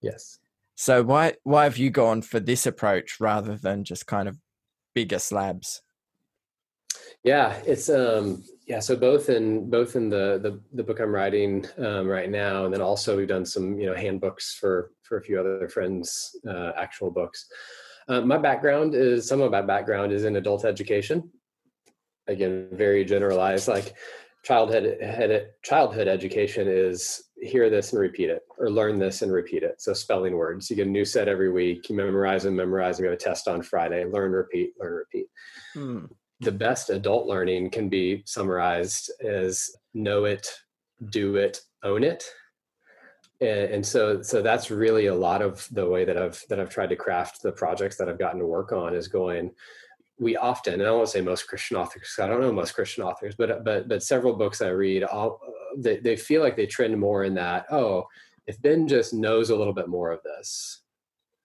Yes. 0.00 0.38
So 0.74 1.02
why 1.02 1.34
why 1.42 1.64
have 1.64 1.76
you 1.76 1.90
gone 1.90 2.22
for 2.22 2.38
this 2.38 2.64
approach 2.64 3.18
rather 3.18 3.56
than 3.56 3.82
just 3.82 4.06
kind 4.06 4.28
of 4.28 4.38
bigger 4.94 5.18
slabs? 5.18 5.82
Yeah, 7.24 7.60
it's 7.66 7.88
um 7.88 8.44
yeah, 8.68 8.80
so 8.80 8.94
both 8.94 9.28
in 9.28 9.70
both 9.70 9.96
in 9.96 10.08
the 10.08 10.38
the, 10.40 10.60
the 10.74 10.84
book 10.84 11.00
I'm 11.00 11.12
writing 11.12 11.66
um, 11.78 12.06
right 12.06 12.30
now, 12.30 12.64
and 12.64 12.72
then 12.72 12.82
also 12.82 13.16
we've 13.16 13.26
done 13.26 13.44
some 13.44 13.80
you 13.80 13.86
know 13.86 13.94
handbooks 13.94 14.54
for 14.54 14.92
for 15.02 15.18
a 15.18 15.22
few 15.22 15.40
other 15.40 15.68
friends, 15.68 16.36
uh, 16.46 16.72
actual 16.76 17.10
books. 17.10 17.48
Uh, 18.08 18.22
my 18.22 18.38
background 18.38 18.94
is 18.94 19.28
some 19.28 19.40
of 19.40 19.50
my 19.50 19.62
background 19.62 20.12
is 20.12 20.24
in 20.24 20.36
adult 20.36 20.64
education. 20.64 21.30
Again, 22.26 22.68
very 22.72 23.04
generalized. 23.04 23.68
Like 23.68 23.94
childhood 24.44 24.98
childhood 25.62 26.08
education 26.08 26.68
is 26.68 27.22
hear 27.40 27.70
this 27.70 27.92
and 27.92 28.00
repeat 28.00 28.30
it, 28.30 28.42
or 28.58 28.70
learn 28.70 28.98
this 28.98 29.22
and 29.22 29.32
repeat 29.32 29.62
it. 29.62 29.80
So 29.80 29.92
spelling 29.92 30.36
words. 30.36 30.70
You 30.70 30.76
get 30.76 30.86
a 30.86 30.90
new 30.90 31.04
set 31.04 31.28
every 31.28 31.50
week. 31.52 31.88
You 31.88 31.96
memorize 31.96 32.46
and 32.46 32.56
memorize. 32.56 32.98
And 32.98 33.04
you 33.04 33.10
have 33.10 33.18
a 33.18 33.22
test 33.22 33.46
on 33.46 33.62
Friday. 33.62 34.04
Learn, 34.04 34.32
repeat, 34.32 34.72
learn, 34.80 34.94
repeat. 34.94 35.26
Hmm. 35.74 36.06
The 36.40 36.52
best 36.52 36.90
adult 36.90 37.26
learning 37.26 37.70
can 37.70 37.88
be 37.88 38.22
summarized 38.24 39.12
as 39.24 39.68
know 39.92 40.24
it, 40.24 40.48
do 41.10 41.36
it, 41.36 41.60
own 41.82 42.04
it 42.04 42.24
and, 43.40 43.50
and, 43.50 43.86
so 43.86 44.22
so 44.22 44.42
that's 44.42 44.70
really 44.70 45.06
a 45.06 45.14
lot 45.14 45.42
of 45.42 45.66
the 45.72 45.88
way 45.88 46.04
that 46.04 46.16
i've 46.16 46.42
that 46.48 46.58
i've 46.58 46.70
tried 46.70 46.88
to 46.88 46.96
craft 46.96 47.42
the 47.42 47.52
projects 47.52 47.96
that 47.96 48.08
i've 48.08 48.18
gotten 48.18 48.40
to 48.40 48.46
work 48.46 48.72
on 48.72 48.94
is 48.94 49.08
going 49.08 49.50
we 50.18 50.36
often 50.36 50.74
and 50.74 50.84
i 50.84 50.90
won't 50.90 51.08
say 51.08 51.20
most 51.20 51.46
christian 51.46 51.76
authors 51.76 52.16
i 52.20 52.26
don't 52.26 52.40
know 52.40 52.52
most 52.52 52.74
christian 52.74 53.04
authors 53.04 53.34
but 53.36 53.64
but 53.64 53.88
but 53.88 54.02
several 54.02 54.34
books 54.34 54.60
i 54.60 54.68
read 54.68 55.04
all 55.04 55.40
they, 55.76 55.98
they 55.98 56.16
feel 56.16 56.42
like 56.42 56.56
they 56.56 56.66
trend 56.66 56.98
more 56.98 57.24
in 57.24 57.34
that 57.34 57.66
oh 57.70 58.06
if 58.46 58.60
ben 58.62 58.88
just 58.88 59.14
knows 59.14 59.50
a 59.50 59.56
little 59.56 59.74
bit 59.74 59.88
more 59.88 60.10
of 60.10 60.22
this 60.22 60.82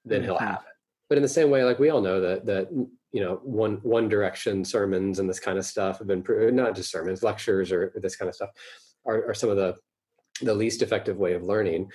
then 0.05 0.19
mm-hmm. 0.19 0.29
he'll 0.29 0.39
have 0.39 0.61
it 0.61 0.73
but 1.09 1.17
in 1.17 1.21
the 1.21 1.29
same 1.29 1.49
way 1.49 1.63
like 1.63 1.79
we 1.79 1.89
all 1.89 2.01
know 2.01 2.19
that 2.19 2.45
that 2.45 2.69
you 3.11 3.21
know 3.21 3.39
one 3.43 3.75
one 3.83 4.09
direction 4.09 4.65
sermons 4.65 5.19
and 5.19 5.29
this 5.29 5.39
kind 5.39 5.59
of 5.59 5.65
stuff 5.65 5.99
have 5.99 6.07
been 6.07 6.23
not 6.55 6.75
just 6.75 6.91
sermons 6.91 7.21
lectures 7.21 7.71
or 7.71 7.93
this 7.97 8.15
kind 8.15 8.27
of 8.27 8.35
stuff 8.35 8.49
are, 9.05 9.29
are 9.29 9.33
some 9.33 9.49
of 9.49 9.57
the 9.57 9.75
the 10.41 10.53
least 10.53 10.81
effective 10.81 11.17
way 11.17 11.33
of 11.33 11.43
learning. 11.43 11.91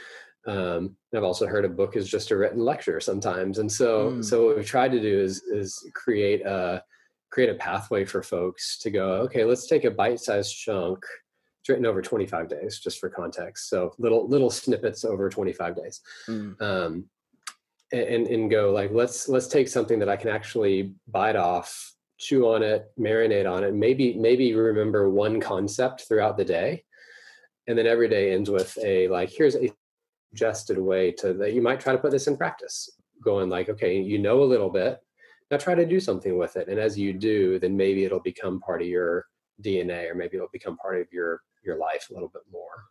Um, 0.47 0.97
I've 1.15 1.25
also 1.25 1.47
heard 1.47 1.65
a 1.65 1.69
book 1.69 1.97
is 1.97 2.09
just 2.09 2.31
a 2.31 2.37
written 2.37 2.61
lecture 2.61 3.01
sometimes, 3.01 3.59
and 3.59 3.71
so 3.71 4.13
mm. 4.13 4.25
so 4.25 4.47
what 4.47 4.57
we've 4.57 4.67
tried 4.67 4.93
to 4.93 5.01
do 5.01 5.21
is 5.21 5.43
is 5.43 5.91
create 5.95 6.45
a 6.47 6.83
create 7.31 7.51
a 7.51 7.55
pathway 7.55 8.05
for 8.05 8.23
folks 8.23 8.79
to 8.79 8.91
go. 8.91 9.17
Okay, 9.23 9.45
let's 9.45 9.67
take 9.67 9.85
a 9.85 9.91
bite-sized 9.91 10.57
chunk. 10.57 11.05
It's 11.61 11.69
written 11.69 11.85
over 11.85 12.01
25 12.01 12.49
days, 12.49 12.79
just 12.79 12.99
for 12.99 13.11
context. 13.11 13.69
So 13.69 13.93
little 13.99 14.27
little 14.29 14.51
snippets 14.51 15.05
over 15.05 15.29
25 15.29 15.77
days. 15.77 16.01
Mm. 16.29 16.63
Um, 16.63 17.05
and 17.93 18.27
and 18.27 18.51
go 18.51 18.71
like 18.71 18.91
let's 18.93 19.29
let's 19.29 19.49
take 19.49 19.69
something 19.69 19.99
that 19.99 20.09
I 20.09 20.17
can 20.17 20.31
actually 20.31 20.95
bite 21.09 21.37
off, 21.37 21.95
chew 22.19 22.49
on 22.49 22.63
it, 22.63 22.91
marinate 22.99 23.51
on 23.51 23.65
it, 23.65 23.75
maybe 23.75 24.15
maybe 24.15 24.55
remember 24.55 25.11
one 25.11 25.41
concept 25.41 26.07
throughout 26.07 26.37
the 26.37 26.45
day, 26.45 26.85
and 27.69 27.79
then 27.79 27.87
every 27.87 28.09
day 28.09 28.33
ends 28.33 28.51
with 28.51 28.77
a 28.83 29.07
like 29.09 29.31
here's 29.31 29.55
a 29.55 29.71
suggested 30.31 30.79
way 30.79 31.13
to 31.13 31.33
that 31.33 31.53
you 31.53 31.63
might 31.63 31.81
try 31.81 31.93
to 31.93 31.99
put 31.99 32.11
this 32.11 32.27
in 32.27 32.37
practice 32.37 32.91
going 33.23 33.49
like 33.49 33.69
okay 33.69 33.99
you 33.99 34.19
know 34.19 34.43
a 34.43 34.45
little 34.45 34.69
bit 34.69 34.99
now 35.51 35.57
try 35.57 35.75
to 35.75 35.87
do 35.87 36.01
something 36.01 36.37
with 36.37 36.57
it 36.57 36.69
and 36.69 36.79
as 36.79 36.99
you 36.99 37.13
do 37.13 37.59
then 37.59 37.77
maybe 37.77 38.05
it'll 38.05 38.21
become 38.21 38.61
part 38.61 38.83
of 38.83 38.89
your 38.89 39.27
dna 39.63 40.11
or 40.11 40.15
maybe 40.15 40.37
it'll 40.37 40.49
become 40.53 40.77
part 40.77 41.01
of 41.01 41.07
your 41.13 41.41
your 41.65 41.79
life 41.79 42.09
a 42.11 42.15
little 42.15 42.29
bit 42.29 42.43
more 42.53 42.85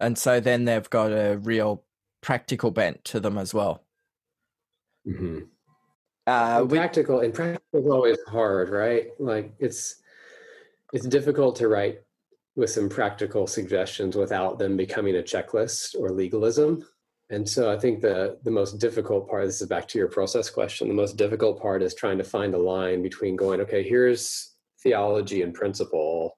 and 0.00 0.16
so 0.16 0.40
then 0.40 0.64
they've 0.64 0.90
got 0.90 1.12
a 1.12 1.38
real 1.42 1.84
practical 2.22 2.70
bent 2.70 3.02
to 3.04 3.20
them 3.20 3.38
as 3.38 3.54
well 3.54 3.84
Mm-hmm. 5.06 5.38
Uh, 6.26 6.64
practical 6.66 7.20
and 7.20 7.34
practical 7.34 7.80
is 7.80 7.86
always 7.86 8.18
hard, 8.28 8.68
right? 8.68 9.08
Like 9.18 9.54
it's 9.58 9.96
it's 10.92 11.06
difficult 11.06 11.56
to 11.56 11.68
write 11.68 12.00
with 12.60 12.70
some 12.70 12.88
practical 12.88 13.46
suggestions 13.46 14.16
without 14.16 14.58
them 14.58 14.76
becoming 14.76 15.16
a 15.16 15.22
checklist 15.22 15.96
or 15.98 16.10
legalism. 16.10 16.86
And 17.30 17.48
so 17.48 17.72
I 17.72 17.78
think 17.78 18.02
the 18.02 18.38
the 18.44 18.50
most 18.50 18.78
difficult 18.78 19.28
part, 19.28 19.46
this 19.46 19.62
is 19.62 19.68
back 19.68 19.88
to 19.88 19.98
your 19.98 20.08
process 20.08 20.50
question, 20.50 20.88
the 20.88 20.94
most 20.94 21.16
difficult 21.16 21.60
part 21.60 21.82
is 21.82 21.94
trying 21.94 22.18
to 22.18 22.24
find 22.24 22.54
a 22.54 22.58
line 22.58 23.02
between 23.02 23.34
going, 23.34 23.60
okay, 23.60 23.82
here's 23.82 24.54
theology 24.82 25.42
and 25.42 25.54
principle 25.54 26.36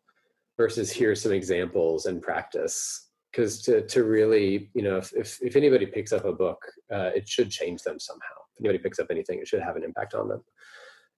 versus 0.56 0.92
here's 0.92 1.22
some 1.22 1.32
examples 1.32 2.06
and 2.06 2.22
practice. 2.22 3.08
Because 3.30 3.62
to, 3.62 3.80
to 3.86 4.04
really, 4.04 4.70
you 4.74 4.82
know, 4.82 4.98
if, 4.98 5.12
if, 5.14 5.38
if 5.40 5.56
anybody 5.56 5.86
picks 5.86 6.12
up 6.12 6.26
a 6.26 6.32
book, 6.32 6.60
uh, 6.92 7.10
it 7.16 7.26
should 7.26 7.50
change 7.50 7.82
them 7.82 7.98
somehow. 7.98 8.36
If 8.52 8.60
anybody 8.60 8.78
picks 8.78 8.98
up 8.98 9.06
anything, 9.10 9.38
it 9.38 9.48
should 9.48 9.62
have 9.62 9.76
an 9.76 9.84
impact 9.84 10.14
on 10.14 10.28
them. 10.28 10.44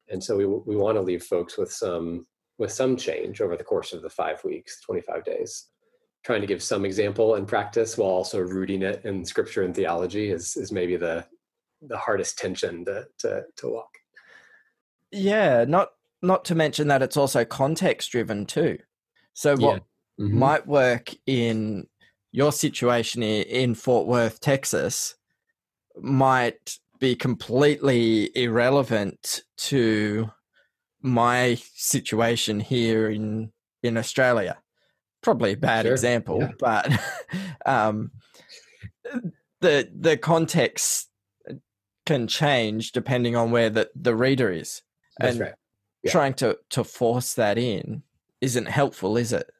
And 0.08 0.22
so 0.22 0.36
we, 0.36 0.46
we 0.46 0.76
want 0.76 0.96
to 0.96 1.02
leave 1.02 1.24
folks 1.24 1.58
with 1.58 1.72
some 1.72 2.26
with 2.58 2.72
some 2.72 2.96
change 2.96 3.40
over 3.40 3.56
the 3.56 3.64
course 3.64 3.92
of 3.92 4.02
the 4.02 4.10
five 4.10 4.42
weeks, 4.44 4.80
25 4.82 5.24
days 5.24 5.66
trying 6.24 6.40
to 6.40 6.46
give 6.46 6.62
some 6.62 6.84
example 6.84 7.34
and 7.34 7.46
practice 7.46 7.98
while 7.98 8.08
also 8.08 8.40
rooting 8.40 8.82
it 8.82 9.04
in 9.04 9.24
scripture 9.24 9.62
and 9.62 9.74
theology 9.74 10.30
is 10.30 10.56
is 10.56 10.72
maybe 10.72 10.96
the 10.96 11.24
the 11.82 11.98
hardest 11.98 12.38
tension 12.38 12.84
to 12.84 13.06
to, 13.18 13.42
to 13.56 13.68
walk. 13.68 13.94
Yeah, 15.12 15.64
not 15.68 15.90
not 16.22 16.44
to 16.46 16.54
mention 16.54 16.88
that 16.88 17.02
it's 17.02 17.16
also 17.16 17.44
context 17.44 18.10
driven 18.10 18.46
too. 18.46 18.78
So 19.34 19.52
what 19.56 19.82
yeah. 20.18 20.24
mm-hmm. 20.24 20.38
might 20.38 20.66
work 20.66 21.10
in 21.26 21.86
your 22.32 22.50
situation 22.50 23.22
in 23.22 23.74
Fort 23.74 24.06
Worth, 24.06 24.40
Texas, 24.40 25.14
might 25.96 26.78
be 26.98 27.14
completely 27.14 28.36
irrelevant 28.36 29.42
to 29.56 30.30
my 31.04 31.54
situation 31.74 32.58
here 32.58 33.08
in 33.08 33.52
in 33.82 33.96
Australia 33.96 34.58
probably 35.24 35.52
a 35.52 35.56
bad 35.56 35.86
sure. 35.86 35.92
example, 35.92 36.38
yeah. 36.40 36.50
but 36.60 37.00
um, 37.66 38.12
the 39.60 39.90
the 39.98 40.16
context 40.16 41.08
can 42.06 42.28
change 42.28 42.92
depending 42.92 43.34
on 43.34 43.50
where 43.50 43.70
the, 43.70 43.90
the 43.96 44.14
reader 44.14 44.52
is. 44.52 44.82
That's 45.18 45.32
and 45.32 45.40
right. 45.40 45.54
Yeah. 46.02 46.12
Trying 46.12 46.34
to, 46.34 46.58
to 46.70 46.84
force 46.84 47.32
that 47.34 47.56
in 47.56 48.02
isn't 48.42 48.68
helpful, 48.68 49.16
is 49.16 49.32
it? 49.32 49.50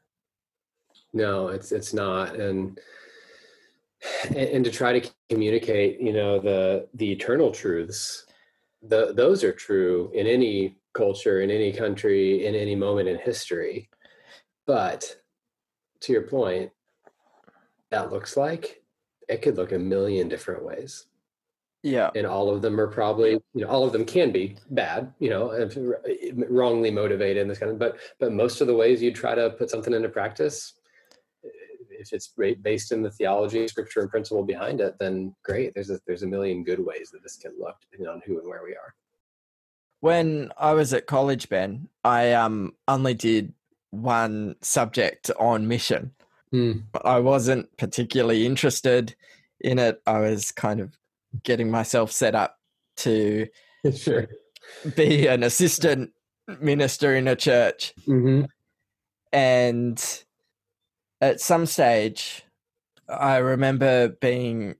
No, 1.14 1.48
it's 1.48 1.72
it's 1.72 1.94
not. 1.94 2.36
And 2.36 2.78
and 4.36 4.64
to 4.64 4.70
try 4.70 4.98
to 4.98 5.10
communicate, 5.30 6.00
you 6.00 6.12
know, 6.12 6.38
the 6.38 6.86
the 6.92 7.10
eternal 7.10 7.50
truths, 7.50 8.26
the 8.82 9.14
those 9.14 9.42
are 9.42 9.52
true 9.52 10.10
in 10.12 10.26
any 10.26 10.76
culture, 10.94 11.40
in 11.40 11.50
any 11.50 11.72
country, 11.72 12.46
in 12.46 12.54
any 12.54 12.74
moment 12.74 13.08
in 13.08 13.18
history. 13.18 13.88
But 14.66 15.16
to 16.00 16.12
your 16.12 16.22
point, 16.22 16.70
that 17.90 18.10
looks 18.10 18.36
like, 18.36 18.82
it 19.28 19.42
could 19.42 19.56
look 19.56 19.72
a 19.72 19.78
million 19.78 20.28
different 20.28 20.64
ways. 20.64 21.06
Yeah. 21.82 22.10
And 22.14 22.26
all 22.26 22.48
of 22.48 22.62
them 22.62 22.80
are 22.80 22.86
probably, 22.86 23.32
you 23.32 23.42
know, 23.54 23.68
all 23.68 23.84
of 23.84 23.92
them 23.92 24.06
can 24.06 24.32
be 24.32 24.56
bad, 24.70 25.12
you 25.18 25.28
know, 25.28 25.50
eh, 25.50 25.68
wrongly 26.48 26.90
motivated 26.90 27.42
and 27.42 27.50
this 27.50 27.58
kind 27.58 27.70
of, 27.70 27.78
but, 27.78 27.98
but 28.18 28.32
most 28.32 28.62
of 28.62 28.66
the 28.66 28.74
ways 28.74 29.02
you 29.02 29.12
try 29.12 29.34
to 29.34 29.50
put 29.50 29.68
something 29.68 29.92
into 29.92 30.08
practice, 30.08 30.74
eh, 31.44 31.48
if 31.90 32.14
it's 32.14 32.32
based 32.62 32.90
in 32.90 33.02
the 33.02 33.10
theology, 33.10 33.68
scripture 33.68 34.00
and 34.00 34.08
principle 34.08 34.42
behind 34.42 34.80
it, 34.80 34.94
then 34.98 35.34
great. 35.44 35.74
There's 35.74 35.90
a, 35.90 36.00
there's 36.06 36.22
a 36.22 36.26
million 36.26 36.64
good 36.64 36.80
ways 36.80 37.10
that 37.12 37.22
this 37.22 37.36
can 37.36 37.52
look 37.58 37.76
depending 37.82 38.08
on 38.08 38.22
who 38.24 38.38
and 38.38 38.48
where 38.48 38.62
we 38.64 38.72
are. 38.72 38.94
When 40.04 40.52
I 40.58 40.74
was 40.74 40.92
at 40.92 41.06
college, 41.06 41.48
Ben, 41.48 41.88
I 42.04 42.32
um 42.32 42.74
only 42.86 43.14
did 43.14 43.54
one 43.90 44.54
subject 44.60 45.30
on 45.40 45.66
mission. 45.66 46.10
Mm. 46.52 46.82
I 47.06 47.20
wasn't 47.20 47.74
particularly 47.78 48.44
interested 48.44 49.14
in 49.60 49.78
it. 49.78 50.02
I 50.06 50.18
was 50.18 50.52
kind 50.52 50.80
of 50.80 50.98
getting 51.42 51.70
myself 51.70 52.12
set 52.12 52.34
up 52.34 52.58
to 52.96 53.46
sure. 53.96 54.28
be 54.94 55.26
an 55.26 55.42
assistant 55.42 56.10
minister 56.60 57.16
in 57.16 57.26
a 57.26 57.34
church. 57.34 57.94
Mm-hmm. 58.06 58.44
And 59.32 60.24
at 61.22 61.40
some 61.40 61.64
stage, 61.64 62.44
I 63.08 63.38
remember 63.38 64.08
being 64.08 64.74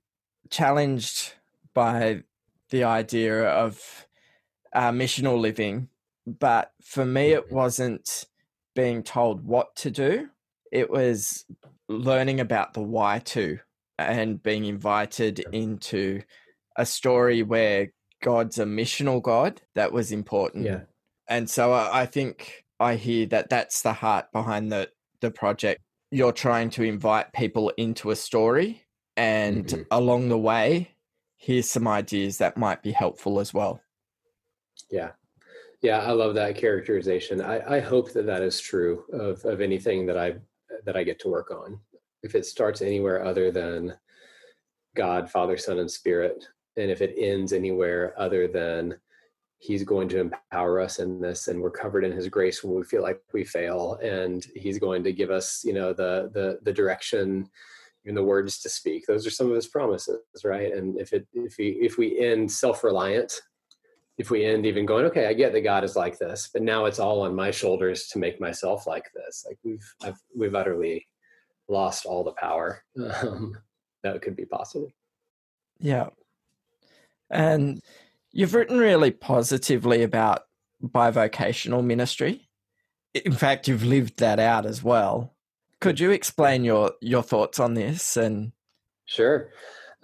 challenged 0.51 1.33
by 1.73 2.25
the 2.69 2.85
idea 2.85 3.45
of 3.49 4.04
uh, 4.75 4.91
missional 4.91 5.41
living. 5.41 5.89
But 6.27 6.73
for 6.83 7.05
me, 7.05 7.33
it 7.33 7.47
mm-hmm. 7.47 7.55
wasn't 7.55 8.27
being 8.75 9.03
told 9.03 9.45
what 9.45 9.77
to 9.77 9.91
do. 9.91 10.29
It 10.73 10.91
was 10.91 11.45
learning 11.89 12.41
about 12.41 12.75
the 12.75 12.83
why 12.83 13.21
to 13.21 13.59
and 13.99 14.43
being 14.43 14.65
invited 14.65 15.39
into 15.53 16.23
a 16.77 16.85
story 16.85 17.43
where 17.43 17.93
God's 18.23 18.59
a 18.59 18.65
missional 18.65 19.23
God 19.23 19.61
that 19.75 19.93
was 19.93 20.11
important. 20.11 20.65
Yeah. 20.65 20.81
And 21.29 21.49
so 21.49 21.73
I 21.73 22.07
think 22.07 22.65
I 22.81 22.97
hear 22.97 23.27
that 23.27 23.51
that's 23.51 23.83
the 23.83 23.93
heart 23.93 24.33
behind 24.33 24.73
the 24.73 24.91
the 25.21 25.31
project. 25.31 25.81
You're 26.11 26.33
trying 26.33 26.71
to 26.71 26.83
invite 26.83 27.33
people 27.33 27.71
into 27.77 28.11
a 28.11 28.17
story 28.17 28.83
and 29.17 29.67
mm-hmm. 29.67 29.83
along 29.91 30.29
the 30.29 30.39
way 30.39 30.91
here's 31.37 31.69
some 31.69 31.87
ideas 31.87 32.39
that 32.39 32.57
might 32.57 32.83
be 32.83 32.93
helpful 32.93 33.39
as 33.39 33.53
well. 33.53 33.81
Yeah. 34.91 35.11
Yeah, 35.83 35.99
I 35.99 36.13
love 36.13 36.35
that 36.35 36.57
characterization. 36.57 37.43
I, 37.43 37.77
I 37.77 37.81
hope 37.81 38.13
that 38.13 38.25
that 38.25 38.43
is 38.43 38.59
true 38.59 39.05
of, 39.13 39.45
of 39.45 39.61
anything 39.61 40.07
that 40.07 40.17
I 40.17 40.37
that 40.87 40.97
I 40.97 41.05
get 41.05 41.19
to 41.21 41.29
work 41.29 41.51
on. 41.51 41.79
If 42.23 42.35
it 42.35 42.47
starts 42.47 42.81
anywhere 42.81 43.23
other 43.23 43.51
than 43.51 43.95
God, 44.97 45.31
Father, 45.31 45.59
Son, 45.59 45.79
and 45.79 45.91
Spirit, 45.91 46.43
and 46.77 46.91
if 46.91 47.03
it 47.03 47.15
ends 47.19 47.53
anywhere 47.53 48.15
other 48.17 48.49
than 48.49 48.97
He's 49.59 49.85
going 49.85 50.09
to 50.11 50.21
empower 50.21 50.81
us 50.81 50.99
in 50.99 51.21
this, 51.21 51.49
and 51.49 51.61
we're 51.61 51.71
covered 51.71 52.05
in 52.05 52.13
His 52.13 52.29
grace 52.29 52.63
when 52.65 52.75
we 52.75 52.83
feel 52.85 53.03
like 53.03 53.21
we 53.33 53.45
fail, 53.45 53.99
and 54.03 54.47
He's 54.55 54.79
going 54.79 55.05
to 55.05 55.13
give 55.13 55.31
us, 55.31 55.63
you 55.65 55.75
know, 55.75 55.93
the 55.93 56.31
the 56.33 56.61
the 56.63 56.73
direction 56.73 57.49
and 58.07 58.17
the 58.17 58.25
words 58.25 58.59
to 58.61 58.69
speak. 58.69 59.07
Those 59.07 59.27
are 59.27 59.31
some 59.31 59.51
of 59.51 59.57
His 59.57 59.67
promises, 59.67 60.21
right? 60.45 60.73
And 60.75 60.99
if 60.99 61.13
it 61.13 61.27
if 61.35 61.57
we 61.59 61.69
if 61.81 61.99
we 61.99 62.19
end 62.19 62.51
self 62.51 62.85
reliant 62.85 63.41
if 64.17 64.31
we 64.31 64.45
end 64.45 64.65
even 64.67 64.87
going, 64.87 65.07
okay, 65.07 65.27
I 65.27 65.33
get 65.33 65.53
that 65.53 65.63
God 65.63 65.85
is 65.85 65.97
like 65.97 66.19
this, 66.19 66.49
but 66.53 66.63
now 66.63 66.85
it's 66.85 66.99
all 66.99 67.23
on 67.23 67.35
my 67.35 67.51
shoulders 67.51 68.07
to 68.09 68.19
make 68.19 68.41
myself 68.41 68.87
like 68.87 69.11
this. 69.13 69.45
Like 69.47 69.59
we've 69.65 69.95
I've, 70.03 70.19
we've 70.37 70.55
utterly 70.55 71.09
lost 71.69 72.07
all 72.07 72.23
the 72.23 72.33
power 72.33 72.85
um, 73.23 73.59
that 74.03 74.23
could 74.23 74.37
be 74.37 74.45
possible. 74.45 74.93
Yeah, 75.81 76.11
and 77.31 77.83
you've 78.31 78.55
written 78.55 78.79
really 78.79 79.11
positively 79.11 80.03
about 80.03 80.43
bivocational 80.83 81.85
ministry. 81.85 82.49
In 83.13 83.33
fact, 83.33 83.69
you've 83.69 83.85
lived 83.85 84.19
that 84.19 84.39
out 84.39 84.67
as 84.67 84.83
well. 84.83 85.35
Could 85.81 85.99
you 85.99 86.13
explain 86.13 86.65
your 86.65 86.93
your 87.01 87.23
thoughts 87.23 87.59
on 87.59 87.75
this? 87.75 88.17
And 88.17 88.53
sure 89.07 89.51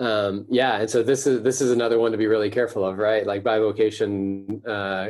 um, 0.00 0.46
yeah 0.48 0.78
and 0.78 0.90
so 0.90 1.02
this 1.02 1.26
is 1.26 1.42
this 1.42 1.60
is 1.60 1.70
another 1.70 1.98
one 1.98 2.10
to 2.12 2.18
be 2.18 2.26
really 2.26 2.50
careful 2.50 2.84
of 2.84 2.98
right 2.98 3.26
like 3.26 3.42
bivocation 3.42 4.66
uh, 4.66 5.08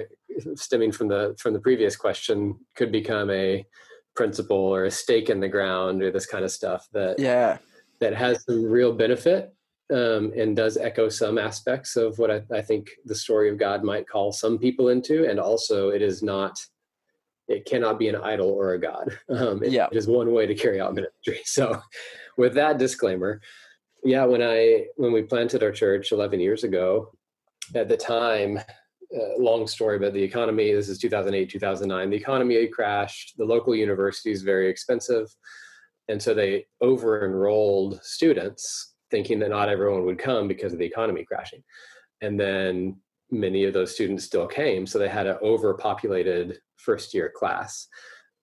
stemming 0.55 0.93
from 0.93 1.09
the 1.09 1.35
from 1.39 1.53
the 1.53 1.61
previous 1.61 1.97
question 1.97 2.55
could 2.77 2.93
become 2.93 3.31
a 3.31 3.65
principle 4.15 4.57
or 4.57 4.85
a 4.85 4.91
stake 4.91 5.31
in 5.31 5.41
the 5.41 5.49
ground 5.49 6.03
or 6.03 6.11
this 6.11 6.27
kind 6.27 6.45
of 6.45 6.51
stuff 6.51 6.89
that 6.93 7.19
yeah 7.19 7.59
that 8.01 8.15
has 8.15 8.45
some 8.45 8.65
real 8.65 8.93
benefit 8.93 9.55
um, 9.93 10.33
and 10.37 10.57
does 10.57 10.77
echo 10.77 11.09
some 11.09 11.39
aspects 11.39 11.97
of 11.97 12.19
what 12.19 12.31
I, 12.31 12.43
I, 12.53 12.63
think 12.63 12.91
the 13.05 13.15
story 13.15 13.51
of 13.51 13.59
God 13.59 13.83
might 13.83 14.09
call 14.09 14.33
some 14.33 14.59
people 14.59 14.89
into, 14.89 15.29
and 15.29 15.41
also 15.41 15.89
it 15.89 16.01
is 16.01 16.23
not, 16.23 16.59
it 17.49 17.65
cannot 17.65 17.99
be 17.99 18.09
an 18.09 18.15
idol 18.15 18.51
or 18.51 18.75
a 18.75 18.81
god. 18.81 19.19
Um, 19.29 19.63
it, 19.63 19.73
yeah. 19.73 19.89
it 19.91 19.97
is 19.97 20.07
one 20.07 20.33
way 20.33 20.47
to 20.47 20.55
carry 20.55 20.81
out 20.81 20.95
ministry. 20.95 21.41
So, 21.45 21.81
with 22.37 22.55
that 22.55 22.79
disclaimer, 22.79 23.41
yeah 24.05 24.25
when 24.25 24.43
i 24.43 24.85
when 24.97 25.13
we 25.13 25.23
planted 25.23 25.63
our 25.63 25.73
church 25.73 26.13
11 26.13 26.41
years 26.41 26.65
ago 26.65 27.13
at 27.75 27.89
the 27.89 27.97
time 27.97 28.59
uh, 28.59 29.37
long 29.39 29.67
story 29.67 29.99
but 29.99 30.13
the 30.13 30.23
economy 30.23 30.73
this 30.73 30.89
is 30.89 30.99
2008 30.99 31.51
2009 31.51 32.11
the 32.11 32.17
economy 32.17 32.67
crashed 32.69 33.35
the 33.39 33.45
local 33.45 33.75
university 33.75 34.31
is 34.31 34.43
very 34.43 34.69
expensive 34.69 35.27
and 36.11 36.21
so 36.21 36.35
they 36.35 36.67
over 36.81 37.25
enrolled 37.25 38.01
students 38.03 38.95
thinking 39.11 39.39
that 39.41 39.51
not 39.51 39.69
everyone 39.69 40.05
would 40.05 40.19
come 40.19 40.49
because 40.49 40.73
of 40.73 40.79
the 40.79 40.85
economy 40.85 41.25
crashing. 41.25 41.63
And 42.21 42.39
then 42.39 42.97
many 43.31 43.65
of 43.65 43.73
those 43.73 43.95
students 43.95 44.25
still 44.25 44.47
came 44.47 44.87
so 44.87 44.99
they 44.99 45.09
had 45.09 45.27
an 45.27 45.39
overpopulated 45.43 46.59
first 46.77 47.15
year 47.15 47.33
class. 47.35 47.87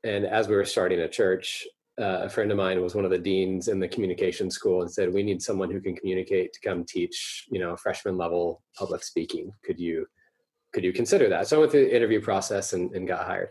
And 0.03 0.25
as 0.25 0.47
we 0.47 0.55
were 0.55 0.65
starting 0.65 0.99
a 0.99 1.09
church 1.09 1.67
uh, 1.99 2.21
a 2.23 2.29
friend 2.29 2.51
of 2.51 2.57
mine 2.57 2.81
was 2.81 2.93
one 2.93 3.05
of 3.05 3.12
the 3.12 3.17
deans 3.17 3.67
in 3.69 3.79
the 3.79 3.88
communication 3.88 4.51
school 4.51 4.81
and 4.81 4.91
said, 4.91 5.12
"We 5.12 5.23
need 5.23 5.41
someone 5.41 5.71
who 5.71 5.81
can 5.81 5.95
communicate 5.95 6.53
to 6.53 6.60
come 6.60 6.83
teach, 6.83 7.45
you 7.49 7.60
know, 7.60 7.75
freshman 7.75 8.17
level 8.17 8.62
public 8.75 9.03
speaking. 9.03 9.51
Could 9.63 9.79
you 9.79 10.05
could 10.73 10.83
you 10.83 10.93
consider 10.93 11.27
that?" 11.29 11.47
So 11.47 11.57
I 11.57 11.60
went 11.60 11.71
through 11.71 11.86
the 11.86 11.95
interview 11.95 12.21
process 12.21 12.73
and, 12.73 12.91
and 12.93 13.07
got 13.07 13.25
hired. 13.25 13.49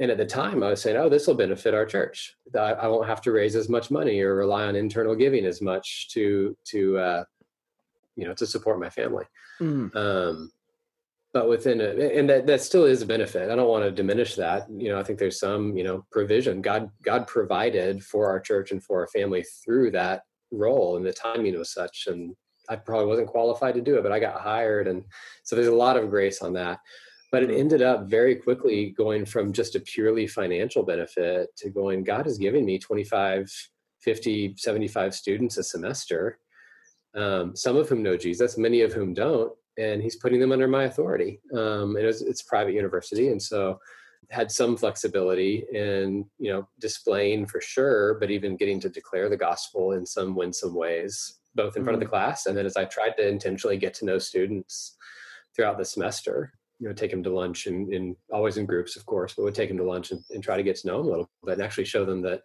And 0.00 0.10
at 0.10 0.18
the 0.18 0.26
time, 0.26 0.62
I 0.62 0.70
was 0.70 0.82
saying, 0.82 0.96
"Oh, 0.96 1.08
this 1.08 1.26
will 1.26 1.34
benefit 1.34 1.74
our 1.74 1.86
church. 1.86 2.36
I 2.58 2.86
won't 2.86 3.08
have 3.08 3.20
to 3.22 3.32
raise 3.32 3.56
as 3.56 3.68
much 3.68 3.90
money 3.90 4.20
or 4.20 4.36
rely 4.36 4.66
on 4.66 4.76
internal 4.76 5.16
giving 5.16 5.44
as 5.44 5.60
much 5.60 6.10
to 6.10 6.56
to 6.66 6.98
uh, 6.98 7.24
you 8.14 8.26
know 8.26 8.34
to 8.34 8.46
support 8.46 8.78
my 8.78 8.90
family." 8.90 9.24
Mm. 9.60 9.94
Um, 9.96 10.52
but 11.34 11.48
within 11.48 11.80
it 11.80 11.98
and 11.98 12.30
that, 12.30 12.46
that 12.46 12.62
still 12.62 12.84
is 12.84 13.02
a 13.02 13.06
benefit. 13.06 13.50
I 13.50 13.56
don't 13.56 13.68
want 13.68 13.84
to 13.84 13.90
diminish 13.90 14.36
that. 14.36 14.66
You 14.70 14.88
know 14.90 14.98
i 14.98 15.02
think 15.02 15.18
there's 15.18 15.40
some 15.40 15.76
you 15.76 15.84
know 15.84 16.06
provision. 16.10 16.62
God 16.62 16.90
god 17.02 17.26
provided 17.26 18.02
for 18.02 18.28
our 18.28 18.40
church 18.40 18.70
and 18.70 18.82
for 18.82 19.00
our 19.00 19.08
family 19.08 19.44
through 19.62 19.90
that 19.90 20.22
role 20.50 20.96
and 20.96 21.04
the 21.04 21.12
timing 21.12 21.58
was 21.58 21.72
such 21.72 22.06
and 22.06 22.34
i 22.70 22.76
probably 22.76 23.06
wasn't 23.06 23.26
qualified 23.26 23.74
to 23.74 23.80
do 23.80 23.96
it 23.96 24.02
but 24.04 24.12
i 24.12 24.20
got 24.20 24.40
hired 24.40 24.86
and 24.86 25.02
so 25.42 25.56
there's 25.56 25.66
a 25.66 25.74
lot 25.74 25.96
of 25.96 26.08
grace 26.08 26.40
on 26.40 26.54
that. 26.54 26.78
But 27.32 27.42
it 27.42 27.50
ended 27.50 27.82
up 27.82 28.04
very 28.08 28.36
quickly 28.36 28.90
going 28.96 29.26
from 29.26 29.52
just 29.52 29.74
a 29.74 29.80
purely 29.80 30.28
financial 30.28 30.84
benefit 30.84 31.48
to 31.56 31.68
going 31.68 32.04
god 32.04 32.26
has 32.26 32.38
given 32.38 32.64
me 32.64 32.78
25 32.78 33.50
50 34.02 34.54
75 34.56 35.14
students 35.14 35.58
a 35.58 35.64
semester 35.64 36.38
um, 37.16 37.56
some 37.56 37.76
of 37.76 37.88
whom 37.88 38.04
know 38.04 38.16
jesus 38.16 38.56
many 38.56 38.82
of 38.82 38.92
whom 38.92 39.14
don't 39.14 39.52
and 39.78 40.02
he's 40.02 40.16
putting 40.16 40.40
them 40.40 40.52
under 40.52 40.68
my 40.68 40.84
authority. 40.84 41.40
Um, 41.54 41.96
it 41.96 42.04
was, 42.04 42.22
it's 42.22 42.42
a 42.42 42.46
private 42.46 42.74
university, 42.74 43.28
and 43.28 43.42
so 43.42 43.80
had 44.30 44.50
some 44.50 44.76
flexibility 44.76 45.64
in 45.72 46.24
you 46.38 46.52
know 46.52 46.68
displaying 46.80 47.46
for 47.46 47.60
sure, 47.60 48.14
but 48.14 48.30
even 48.30 48.56
getting 48.56 48.80
to 48.80 48.88
declare 48.88 49.28
the 49.28 49.36
gospel 49.36 49.92
in 49.92 50.06
some 50.06 50.34
winsome 50.34 50.74
ways, 50.74 51.38
both 51.54 51.76
in 51.76 51.80
mm-hmm. 51.80 51.84
front 51.84 51.94
of 51.94 52.00
the 52.00 52.06
mm. 52.06 52.10
class 52.10 52.46
and 52.46 52.56
then 52.56 52.66
as 52.66 52.76
I 52.76 52.84
tried 52.84 53.16
to 53.18 53.28
intentionally 53.28 53.76
get 53.76 53.94
to 53.94 54.04
know 54.04 54.18
students 54.18 54.96
throughout 55.54 55.78
the 55.78 55.84
semester. 55.84 56.52
You 56.80 56.88
know, 56.88 56.94
take 56.94 57.12
them 57.12 57.22
to 57.22 57.32
lunch 57.32 57.66
and, 57.66 57.92
and 57.94 58.16
always 58.32 58.56
in 58.56 58.66
groups, 58.66 58.96
of 58.96 59.06
course, 59.06 59.34
but 59.34 59.44
would 59.44 59.54
take 59.54 59.68
them 59.68 59.78
to 59.78 59.84
lunch 59.84 60.10
and, 60.10 60.22
and 60.30 60.42
try 60.42 60.56
to 60.56 60.62
get 60.62 60.76
to 60.78 60.88
know 60.88 60.98
them 60.98 61.06
a 61.06 61.10
little 61.10 61.30
bit 61.44 61.52
and 61.52 61.62
actually 61.62 61.84
show 61.84 62.04
them 62.04 62.20
that 62.22 62.42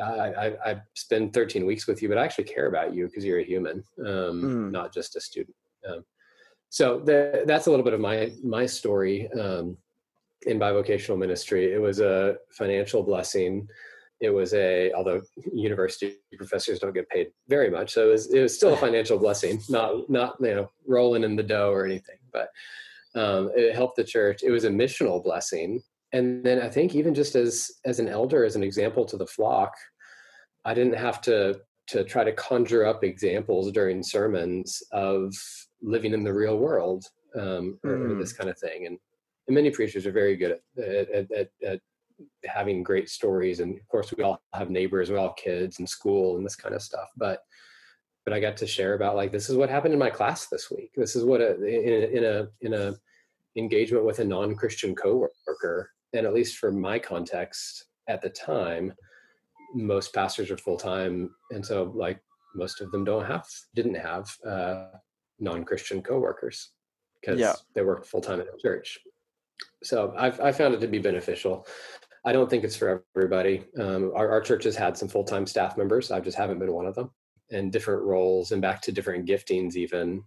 I, 0.00 0.04
I, 0.04 0.70
I, 0.70 0.82
spend 0.94 1.34
13 1.34 1.66
weeks 1.66 1.86
with 1.86 2.00
you, 2.00 2.08
but 2.08 2.16
I 2.16 2.24
actually 2.24 2.44
care 2.44 2.68
about 2.68 2.94
you 2.94 3.06
because 3.06 3.24
you're 3.24 3.40
a 3.40 3.44
human, 3.44 3.82
um, 3.98 4.06
mm. 4.06 4.70
not 4.70 4.94
just 4.94 5.16
a 5.16 5.20
student. 5.20 5.54
Um, 5.86 6.04
so 6.70 7.00
the, 7.00 7.42
that's 7.46 7.66
a 7.66 7.70
little 7.70 7.84
bit 7.84 7.94
of 7.94 8.00
my 8.00 8.32
my 8.44 8.64
story 8.64 9.28
um, 9.32 9.76
in 10.46 10.58
bivocational 10.58 11.18
ministry. 11.18 11.72
It 11.72 11.80
was 11.80 11.98
a 11.98 12.36
financial 12.52 13.02
blessing. 13.02 13.68
It 14.20 14.30
was 14.30 14.54
a 14.54 14.92
although 14.92 15.20
university 15.52 16.16
professors 16.36 16.78
don't 16.78 16.94
get 16.94 17.08
paid 17.08 17.32
very 17.48 17.70
much, 17.70 17.92
so 17.92 18.08
it 18.08 18.12
was 18.12 18.32
it 18.32 18.40
was 18.40 18.54
still 18.54 18.74
a 18.74 18.76
financial 18.86 19.18
blessing. 19.18 19.60
Not 19.68 20.08
not 20.08 20.36
you 20.40 20.54
know 20.54 20.70
rolling 20.86 21.24
in 21.24 21.34
the 21.34 21.42
dough 21.42 21.72
or 21.72 21.84
anything, 21.84 22.18
but 22.32 22.50
um, 23.16 23.50
it 23.56 23.74
helped 23.74 23.96
the 23.96 24.04
church. 24.04 24.44
It 24.44 24.52
was 24.52 24.62
a 24.62 24.70
missional 24.70 25.22
blessing, 25.22 25.82
and 26.12 26.44
then 26.44 26.62
I 26.62 26.68
think 26.68 26.94
even 26.94 27.14
just 27.14 27.34
as 27.34 27.72
as 27.84 27.98
an 27.98 28.08
elder, 28.08 28.44
as 28.44 28.54
an 28.54 28.62
example 28.62 29.04
to 29.06 29.16
the 29.16 29.26
flock, 29.26 29.74
I 30.64 30.74
didn't 30.74 30.98
have 30.98 31.20
to 31.22 31.62
to 31.88 32.04
try 32.04 32.22
to 32.22 32.32
conjure 32.32 32.86
up 32.86 33.02
examples 33.02 33.72
during 33.72 34.04
sermons 34.04 34.80
of 34.92 35.34
living 35.82 36.12
in 36.12 36.24
the 36.24 36.32
real 36.32 36.58
world 36.58 37.04
um, 37.36 37.78
or, 37.84 37.96
mm. 37.96 38.18
this 38.18 38.32
kind 38.32 38.50
of 38.50 38.58
thing. 38.58 38.86
And, 38.86 38.98
and 39.46 39.54
many 39.54 39.70
preachers 39.70 40.06
are 40.06 40.12
very 40.12 40.36
good 40.36 40.58
at, 40.78 40.84
at, 40.84 41.32
at, 41.32 41.48
at, 41.66 41.80
having 42.44 42.82
great 42.82 43.08
stories. 43.08 43.60
And 43.60 43.78
of 43.78 43.88
course, 43.88 44.12
we 44.16 44.22
all 44.22 44.42
have 44.52 44.68
neighbors, 44.68 45.10
we 45.10 45.16
all 45.16 45.28
have 45.28 45.36
kids 45.36 45.78
and 45.78 45.88
school 45.88 46.36
and 46.36 46.44
this 46.44 46.56
kind 46.56 46.74
of 46.74 46.82
stuff. 46.82 47.08
But 47.16 47.42
but 48.24 48.34
I 48.34 48.40
got 48.40 48.56
to 48.58 48.66
share 48.66 48.94
about 48.94 49.16
like 49.16 49.32
this 49.32 49.48
is 49.48 49.56
what 49.56 49.70
happened 49.70 49.94
in 49.94 49.98
my 49.98 50.10
class 50.10 50.46
this 50.46 50.70
week. 50.70 50.92
This 50.94 51.16
is 51.16 51.24
what 51.24 51.40
a, 51.40 51.54
in, 51.64 51.92
a, 51.92 52.16
in 52.16 52.24
a 52.24 52.48
in 52.60 52.74
a 52.74 52.94
engagement 53.56 54.04
with 54.04 54.18
a 54.18 54.24
non-Christian 54.24 54.94
coworker, 54.94 55.90
and 56.12 56.26
at 56.26 56.34
least 56.34 56.58
for 56.58 56.70
my 56.70 56.98
context 56.98 57.86
at 58.08 58.22
the 58.22 58.30
time, 58.30 58.92
most 59.74 60.14
pastors 60.14 60.50
are 60.50 60.58
full 60.58 60.76
time, 60.76 61.30
and 61.50 61.64
so 61.64 61.92
like 61.94 62.20
most 62.54 62.80
of 62.80 62.90
them 62.90 63.04
don't 63.04 63.24
have 63.24 63.46
didn't 63.74 63.94
have 63.94 64.30
uh, 64.46 64.86
non-Christian 65.40 66.02
coworkers 66.02 66.70
because 67.20 67.38
yeah. 67.38 67.54
they 67.74 67.82
work 67.82 68.04
full 68.04 68.20
time 68.20 68.40
in 68.40 68.46
the 68.46 68.58
church. 68.60 68.98
So 69.82 70.14
I've 70.16 70.40
I 70.40 70.52
found 70.52 70.74
it 70.74 70.80
to 70.80 70.86
be 70.86 70.98
beneficial. 70.98 71.66
I 72.24 72.32
don't 72.32 72.50
think 72.50 72.64
it's 72.64 72.76
for 72.76 73.02
everybody. 73.16 73.64
Um, 73.78 74.12
our, 74.14 74.30
our 74.30 74.40
church 74.40 74.64
has 74.64 74.76
had 74.76 74.96
some 74.96 75.08
full 75.08 75.24
time 75.24 75.46
staff 75.46 75.76
members. 75.76 76.10
I 76.10 76.20
just 76.20 76.36
haven't 76.36 76.58
been 76.58 76.72
one 76.72 76.86
of 76.86 76.94
them, 76.94 77.10
and 77.50 77.72
different 77.72 78.02
roles, 78.02 78.52
and 78.52 78.60
back 78.60 78.82
to 78.82 78.92
different 78.92 79.26
giftings. 79.26 79.76
Even 79.76 80.22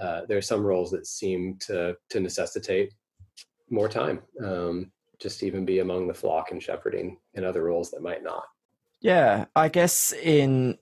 uh, 0.00 0.22
there 0.28 0.38
are 0.38 0.42
some 0.42 0.64
roles 0.64 0.90
that 0.92 1.06
seem 1.06 1.56
to 1.60 1.96
to 2.10 2.20
necessitate 2.20 2.92
more 3.70 3.88
time. 3.88 4.20
Um, 4.42 4.92
just 5.20 5.38
to 5.40 5.46
even 5.46 5.64
be 5.64 5.78
among 5.78 6.08
the 6.08 6.14
flock 6.14 6.50
and 6.50 6.62
shepherding, 6.62 7.18
and 7.34 7.44
other 7.44 7.64
roles 7.64 7.90
that 7.90 8.02
might 8.02 8.22
not. 8.22 8.44
Yeah, 9.00 9.46
I 9.54 9.68
guess 9.68 10.12
in 10.12 10.78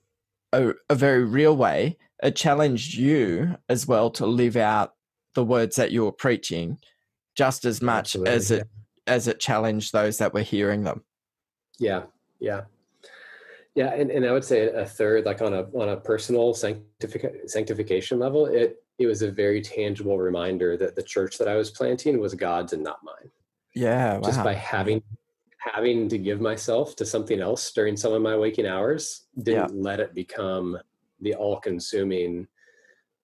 a, 0.53 0.73
a 0.89 0.95
very 0.95 1.23
real 1.23 1.55
way, 1.55 1.97
it 2.21 2.35
challenged 2.35 2.95
you 2.95 3.57
as 3.69 3.87
well 3.87 4.09
to 4.11 4.25
live 4.25 4.55
out 4.55 4.93
the 5.33 5.45
words 5.45 5.75
that 5.77 5.91
you 5.91 6.03
were 6.03 6.11
preaching 6.11 6.77
just 7.35 7.65
as 7.65 7.81
much 7.81 8.15
Absolutely, 8.15 8.33
as 8.33 8.51
it 8.51 8.67
yeah. 9.07 9.13
as 9.13 9.27
it 9.27 9.39
challenged 9.39 9.93
those 9.93 10.17
that 10.17 10.33
were 10.33 10.41
hearing 10.41 10.83
them. 10.83 11.03
Yeah, 11.79 12.03
yeah. 12.39 12.61
Yeah, 13.73 13.93
and, 13.93 14.11
and 14.11 14.25
I 14.25 14.33
would 14.33 14.43
say 14.43 14.67
a 14.67 14.85
third, 14.85 15.25
like 15.25 15.41
on 15.41 15.53
a 15.53 15.63
on 15.73 15.89
a 15.89 15.97
personal 15.97 16.53
sanctific- 16.53 17.49
sanctification 17.49 18.19
level, 18.19 18.45
it 18.47 18.83
it 18.99 19.07
was 19.07 19.21
a 19.21 19.31
very 19.31 19.61
tangible 19.61 20.17
reminder 20.17 20.75
that 20.77 20.95
the 20.95 21.03
church 21.03 21.37
that 21.37 21.47
I 21.47 21.55
was 21.55 21.71
planting 21.71 22.19
was 22.19 22.35
God's 22.35 22.73
and 22.73 22.83
not 22.83 22.99
mine. 23.03 23.31
Yeah, 23.73 24.15
wow. 24.15 24.21
just 24.21 24.43
by 24.43 24.53
having 24.53 25.01
having 25.61 26.09
to 26.09 26.17
give 26.17 26.41
myself 26.41 26.95
to 26.95 27.05
something 27.05 27.39
else 27.39 27.71
during 27.71 27.95
some 27.95 28.13
of 28.13 28.21
my 28.21 28.35
waking 28.35 28.65
hours 28.65 29.27
didn't 29.43 29.75
yeah. 29.75 29.81
let 29.81 29.99
it 29.99 30.13
become 30.15 30.77
the 31.19 31.35
all-consuming 31.35 32.47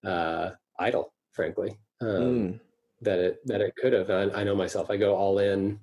uh, 0.06 0.52
idol, 0.80 1.13
frankly. 1.32 1.78
Um, 2.02 2.08
mm. 2.10 2.60
That 3.02 3.19
it 3.19 3.39
that 3.45 3.62
it 3.62 3.76
could 3.76 3.93
have. 3.93 4.10
I, 4.10 4.23
I, 4.39 4.43
know 4.43 4.56
myself. 4.56 4.89
I 4.89 4.97
go 4.97 5.15
all 5.15 5.38
in 5.38 5.80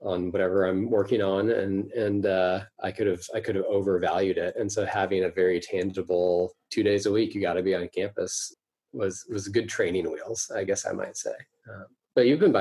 on 0.00 0.32
whatever 0.32 0.64
I'm 0.64 0.88
working 0.88 1.20
on, 1.20 1.50
and 1.50 1.92
and 1.92 2.24
uh, 2.24 2.60
I 2.82 2.90
could 2.90 3.06
have 3.06 3.22
I 3.34 3.40
could 3.40 3.56
have 3.56 3.66
overvalued 3.66 4.38
it. 4.38 4.56
And 4.56 4.70
so 4.72 4.86
having 4.86 5.24
a 5.24 5.30
very 5.30 5.60
tangible 5.60 6.54
two 6.70 6.82
days 6.82 7.04
a 7.04 7.12
week, 7.12 7.34
you 7.34 7.42
got 7.42 7.54
to 7.54 7.62
be 7.62 7.74
on 7.74 7.88
campus 7.94 8.54
was 8.94 9.26
was 9.30 9.48
good 9.48 9.68
training 9.68 10.10
wheels, 10.10 10.50
I 10.54 10.64
guess 10.64 10.86
I 10.86 10.92
might 10.92 11.18
say. 11.18 11.34
Um, 11.70 11.86
but 12.14 12.26
you've 12.26 12.40
been 12.40 12.52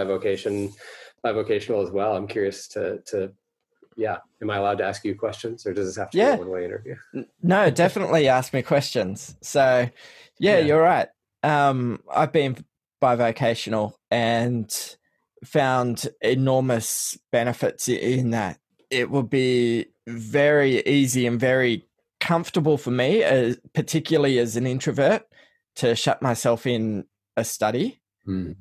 bivocation 1.26 1.70
bivocational 1.70 1.84
as 1.84 1.92
well. 1.92 2.16
I'm 2.16 2.28
curious 2.28 2.68
to 2.70 3.00
to 3.08 3.32
yeah, 3.98 4.18
am 4.42 4.50
I 4.50 4.58
allowed 4.58 4.80
to 4.80 4.84
ask 4.84 5.06
you 5.06 5.16
questions, 5.16 5.66
or 5.66 5.74
does 5.74 5.88
this 5.88 5.96
have 5.96 6.10
to 6.12 6.18
yeah. 6.18 6.36
be 6.36 6.42
a 6.42 6.46
one-way 6.46 6.66
interview? 6.66 6.96
no, 7.42 7.70
definitely 7.70 8.28
ask 8.28 8.54
me 8.54 8.62
questions. 8.62 9.36
So, 9.42 9.90
yeah, 10.40 10.58
yeah. 10.58 10.66
you're 10.66 10.82
right. 10.82 11.08
Um, 11.44 12.02
I've 12.14 12.34
been 12.34 12.58
bivocational 13.02 13.94
and 14.12 14.98
found 15.46 16.10
enormous 16.22 17.18
benefits 17.32 17.88
in 17.88 18.32
that. 18.32 18.60
It 18.90 19.10
would 19.10 19.30
be 19.30 19.88
very 20.08 20.86
easy 20.86 21.26
and 21.26 21.40
very 21.40 21.86
comfortable 22.20 22.78
for 22.78 22.92
me, 22.92 23.24
uh, 23.24 23.56
particularly 23.74 24.40
as 24.40 24.56
an 24.56 24.68
introvert, 24.68 25.24
to 25.78 25.96
shut 25.96 26.22
myself 26.22 26.66
in 26.66 27.06
a 27.38 27.44
study 27.44 28.02
mm. 28.28 28.56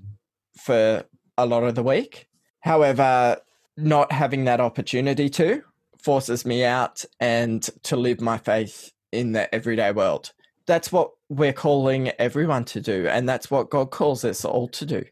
for 0.61 1.05
a 1.37 1.47
lot 1.47 1.65
of 1.65 1.75
the 1.75 1.83
week. 1.83 2.29
However, 2.65 3.37
not 3.77 4.11
having 4.11 4.47
that 4.47 4.59
opportunity 4.59 5.29
to 5.29 5.63
forces 6.03 6.47
me 6.47 6.65
out 6.65 7.05
and 7.21 7.63
to 7.83 7.95
live 7.95 8.23
my 8.23 8.39
faith 8.39 8.91
in 9.13 9.33
the 9.33 9.55
everyday 9.55 9.93
world. 9.93 10.33
That's 10.65 10.91
what 10.91 11.11
we're 11.29 11.53
calling 11.53 12.09
everyone 12.19 12.65
to 12.67 12.81
do, 12.81 13.07
and 13.07 13.29
that's 13.29 13.51
what 13.51 13.69
God 13.69 13.91
calls 13.91 14.25
us 14.25 14.47
all 14.47 14.69
to 14.69 14.87
do. 14.87 15.05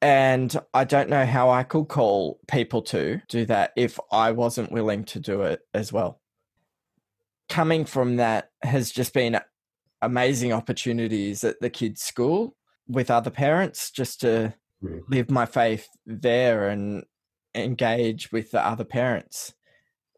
And 0.00 0.58
I 0.72 0.84
don't 0.84 1.10
know 1.10 1.26
how 1.26 1.50
I 1.50 1.62
could 1.62 1.88
call 1.88 2.40
people 2.48 2.80
to 2.82 3.20
do 3.28 3.44
that 3.44 3.72
if 3.76 4.00
I 4.10 4.30
wasn't 4.30 4.72
willing 4.72 5.04
to 5.06 5.20
do 5.20 5.42
it 5.42 5.60
as 5.74 5.92
well. 5.92 6.22
Coming 7.50 7.84
from 7.84 8.16
that 8.16 8.50
has 8.62 8.90
just 8.90 9.12
been 9.12 9.38
amazing 10.00 10.54
opportunities 10.54 11.44
at 11.44 11.60
the 11.60 11.68
kids' 11.68 12.00
school 12.00 12.56
with 12.86 13.10
other 13.10 13.30
parents 13.30 13.90
just 13.90 14.22
to 14.22 14.54
mm. 14.82 15.00
live 15.08 15.30
my 15.30 15.46
faith 15.46 15.88
there 16.06 16.68
and 16.68 17.04
engage 17.54 18.30
with 18.32 18.50
the 18.50 18.64
other 18.64 18.84
parents, 18.84 19.54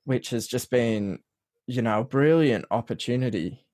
which 0.05 0.31
has 0.31 0.47
just 0.47 0.71
been, 0.71 1.19
you 1.67 1.83
know, 1.83 2.01
a 2.01 2.05
brilliant 2.05 2.65
opportunity 2.71 3.67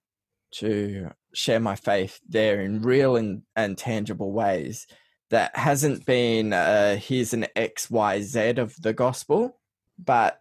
to 0.52 1.10
share 1.34 1.60
my 1.60 1.76
faith 1.76 2.20
there 2.28 2.60
in 2.60 2.82
real 2.82 3.16
and, 3.16 3.42
and 3.54 3.76
tangible 3.76 4.32
ways 4.32 4.86
that 5.30 5.56
hasn't 5.56 6.06
been 6.06 6.52
uh, 6.52 6.96
here's 6.96 7.34
an 7.34 7.46
X, 7.56 7.90
Y, 7.90 8.20
Z 8.20 8.50
of 8.58 8.80
the 8.80 8.92
gospel, 8.92 9.58
but 9.98 10.40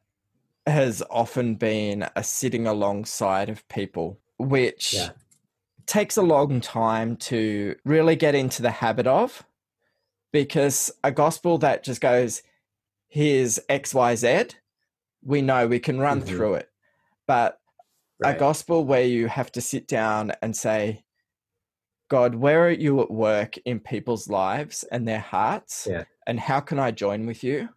has 0.67 1.03
often 1.09 1.55
been 1.55 2.07
a 2.15 2.23
sitting 2.23 2.67
alongside 2.67 3.49
of 3.49 3.67
people, 3.67 4.19
which 4.37 4.93
yeah. 4.93 5.09
takes 5.85 6.17
a 6.17 6.21
long 6.21 6.61
time 6.61 7.15
to 7.17 7.75
really 7.83 8.15
get 8.15 8.35
into 8.35 8.61
the 8.61 8.71
habit 8.71 9.07
of 9.07 9.43
because 10.35 10.91
a 11.01 11.13
gospel 11.13 11.57
that 11.59 11.81
just 11.81 12.01
goes, 12.01 12.43
here's 13.07 13.57
XYZ, 13.69 14.53
we 15.23 15.41
know 15.41 15.65
we 15.65 15.79
can 15.79 15.97
run 15.97 16.19
mm-hmm. 16.19 16.27
through 16.27 16.55
it. 16.55 16.69
But 17.25 17.57
right. 18.19 18.35
a 18.35 18.37
gospel 18.39 18.83
where 18.83 19.05
you 19.05 19.27
have 19.29 19.49
to 19.53 19.61
sit 19.61 19.87
down 19.87 20.33
and 20.41 20.53
say, 20.53 21.05
God, 22.09 22.35
where 22.35 22.67
are 22.67 22.69
you 22.69 22.99
at 22.99 23.09
work 23.09 23.55
in 23.59 23.79
people's 23.79 24.27
lives 24.27 24.83
and 24.91 25.07
their 25.07 25.21
hearts? 25.21 25.87
Yeah. 25.89 26.03
And 26.27 26.37
how 26.37 26.59
can 26.59 26.79
I 26.79 26.91
join 26.91 27.25
with 27.25 27.41
you? 27.41 27.69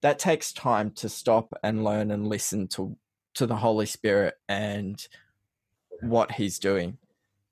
That 0.00 0.20
takes 0.20 0.52
time 0.52 0.92
to 0.92 1.08
stop 1.08 1.52
and 1.64 1.82
learn 1.82 2.12
and 2.12 2.28
listen 2.28 2.68
to 2.68 2.96
to 3.34 3.46
the 3.46 3.56
Holy 3.56 3.86
Spirit 3.86 4.34
and 4.48 5.04
what 6.02 6.32
he's 6.32 6.60
doing 6.60 6.98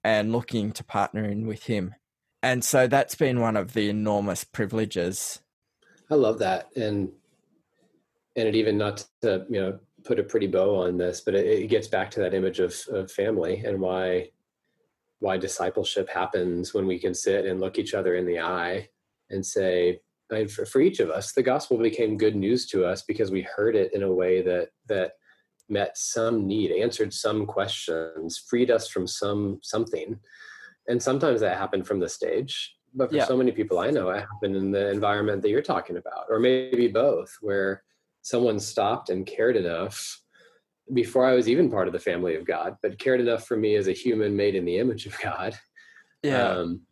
and 0.05 0.31
looking 0.31 0.70
to 0.72 0.85
partner 0.85 1.24
in 1.24 1.48
with 1.48 1.64
him. 1.64 1.96
And 2.42 2.64
so 2.64 2.87
that's 2.87 3.14
been 3.14 3.40
one 3.40 3.57
of 3.57 3.72
the 3.72 3.88
enormous 3.88 4.44
privileges. 4.44 5.40
I 6.11 6.14
love 6.14 6.38
that. 6.38 6.68
And 6.77 7.11
and 8.37 8.46
it 8.46 8.55
even 8.55 8.79
not 8.79 9.05
to, 9.22 9.44
you 9.51 9.61
know, 9.61 9.79
put 10.05 10.20
a 10.20 10.22
pretty 10.22 10.46
bow 10.46 10.77
on 10.77 10.96
this, 10.96 11.20
but 11.20 11.35
it, 11.35 11.46
it 11.46 11.66
gets 11.66 11.88
back 11.88 12.11
to 12.12 12.20
that 12.20 12.35
image 12.35 12.61
of, 12.61 12.74
of 12.90 13.11
family 13.11 13.62
and 13.64 13.81
why 13.81 14.31
why 15.20 15.37
discipleship 15.37 16.09
happens 16.09 16.72
when 16.72 16.87
we 16.87 16.98
can 16.98 17.12
sit 17.12 17.44
and 17.44 17.61
look 17.61 17.79
each 17.79 17.94
other 17.94 18.14
in 18.14 18.24
the 18.24 18.38
eye 18.38 18.88
and 19.31 19.44
say 19.44 20.01
I 20.31 20.35
mean, 20.35 20.48
for, 20.48 20.64
for 20.64 20.81
each 20.81 21.01
of 21.01 21.11
us 21.11 21.33
the 21.33 21.42
gospel 21.42 21.77
became 21.77 22.16
good 22.16 22.37
news 22.37 22.66
to 22.68 22.85
us 22.85 23.03
because 23.03 23.31
we 23.31 23.42
heard 23.42 23.74
it 23.74 23.92
in 23.92 24.05
a 24.05 24.12
way 24.12 24.42
that 24.42 24.68
that 24.87 25.12
met 25.68 25.98
some 25.98 26.46
need 26.46 26.70
answered 26.70 27.12
some 27.12 27.46
questions 27.46 28.38
freed 28.38 28.70
us 28.70 28.88
from 28.88 29.07
some 29.07 29.59
something 29.62 30.18
and 30.88 31.03
sometimes 31.03 31.40
that 31.40 31.59
happened 31.59 31.87
from 31.87 32.01
the 32.01 32.09
stage 32.09 32.77
but 32.94 33.11
for 33.11 33.16
yeah. 33.16 33.24
so 33.27 33.37
many 33.37 33.53
people 33.53 33.79
i 33.79 33.90
know 33.90 34.11
it 34.11 34.20
happened 34.20 34.57
in 34.57 34.70
the 34.70 34.90
environment 34.90 35.42
that 35.42 35.51
you're 35.51 35.62
talking 35.62 35.96
about 35.96 36.24
or 36.29 36.38
maybe 36.38 36.88
both 36.88 37.37
where 37.40 37.83
someone 38.22 38.59
stopped 38.59 39.11
and 39.11 39.27
cared 39.27 39.57
enough 39.57 40.20
before 40.94 41.27
I 41.27 41.35
was 41.35 41.48
even 41.48 41.70
part 41.70 41.87
of 41.87 41.92
the 41.92 41.98
family 41.98 42.35
of 42.35 42.44
God, 42.44 42.77
but 42.83 42.98
cared 42.98 43.20
enough 43.20 43.46
for 43.46 43.57
me 43.57 43.77
as 43.77 43.88
a 43.88 43.92
human 43.92 44.37
made 44.37 44.55
in 44.55 44.64
the 44.64 44.79
image 44.79 45.07
of 45.07 45.18
God. 45.20 45.59
Yeah. 46.22 46.48
Um, 46.48 46.83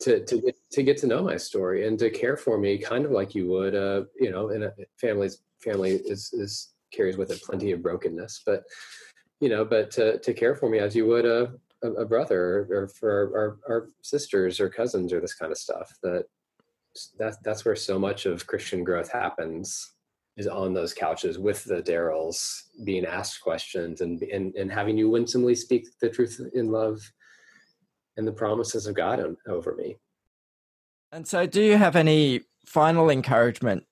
to 0.00 0.22
to 0.26 0.40
get 0.42 0.56
to 0.72 0.82
get 0.82 0.98
to 0.98 1.06
know 1.06 1.22
my 1.22 1.38
story 1.38 1.86
and 1.86 1.98
to 1.98 2.10
care 2.10 2.36
for 2.36 2.58
me, 2.58 2.76
kind 2.76 3.06
of 3.06 3.12
like 3.12 3.34
you 3.34 3.48
would, 3.48 3.74
uh, 3.74 4.02
you 4.20 4.30
know, 4.30 4.50
in 4.50 4.64
a 4.64 4.72
family's 5.00 5.42
family 5.58 5.92
is 5.92 6.32
is 6.34 6.74
carries 6.92 7.16
with 7.16 7.30
it 7.30 7.42
plenty 7.42 7.72
of 7.72 7.82
brokenness, 7.82 8.42
but 8.44 8.64
you 9.40 9.48
know, 9.48 9.64
but 9.64 9.90
to 9.92 10.18
to 10.18 10.34
care 10.34 10.54
for 10.54 10.68
me 10.68 10.80
as 10.80 10.94
you 10.94 11.06
would 11.06 11.24
a 11.24 11.52
a, 11.82 11.90
a 11.92 12.04
brother 12.04 12.66
or, 12.70 12.82
or 12.82 12.88
for 12.88 13.58
our, 13.68 13.74
our 13.74 13.88
sisters 14.02 14.60
or 14.60 14.68
cousins 14.68 15.12
or 15.12 15.20
this 15.20 15.34
kind 15.34 15.52
of 15.52 15.58
stuff. 15.58 15.92
That 16.02 16.24
that 17.18 17.36
that's 17.42 17.64
where 17.64 17.76
so 17.76 17.98
much 17.98 18.26
of 18.26 18.46
Christian 18.46 18.84
growth 18.84 19.10
happens 19.10 19.92
is 20.36 20.46
on 20.46 20.74
those 20.74 20.92
couches 20.92 21.38
with 21.38 21.64
the 21.64 21.82
Daryls 21.82 22.64
being 22.84 23.06
asked 23.06 23.40
questions 23.40 24.02
and, 24.02 24.22
and, 24.22 24.54
and 24.54 24.70
having 24.70 24.98
you 24.98 25.08
winsomely 25.08 25.54
speak 25.54 25.86
the 26.00 26.10
truth 26.10 26.40
in 26.54 26.70
love 26.70 27.00
and 28.18 28.26
the 28.26 28.32
promises 28.32 28.86
of 28.86 28.94
God 28.94 29.18
on, 29.18 29.36
over 29.48 29.74
me. 29.74 29.96
And 31.12 31.26
so, 31.26 31.46
do 31.46 31.62
you 31.62 31.76
have 31.78 31.96
any 31.96 32.42
final 32.66 33.08
encouragement 33.08 33.84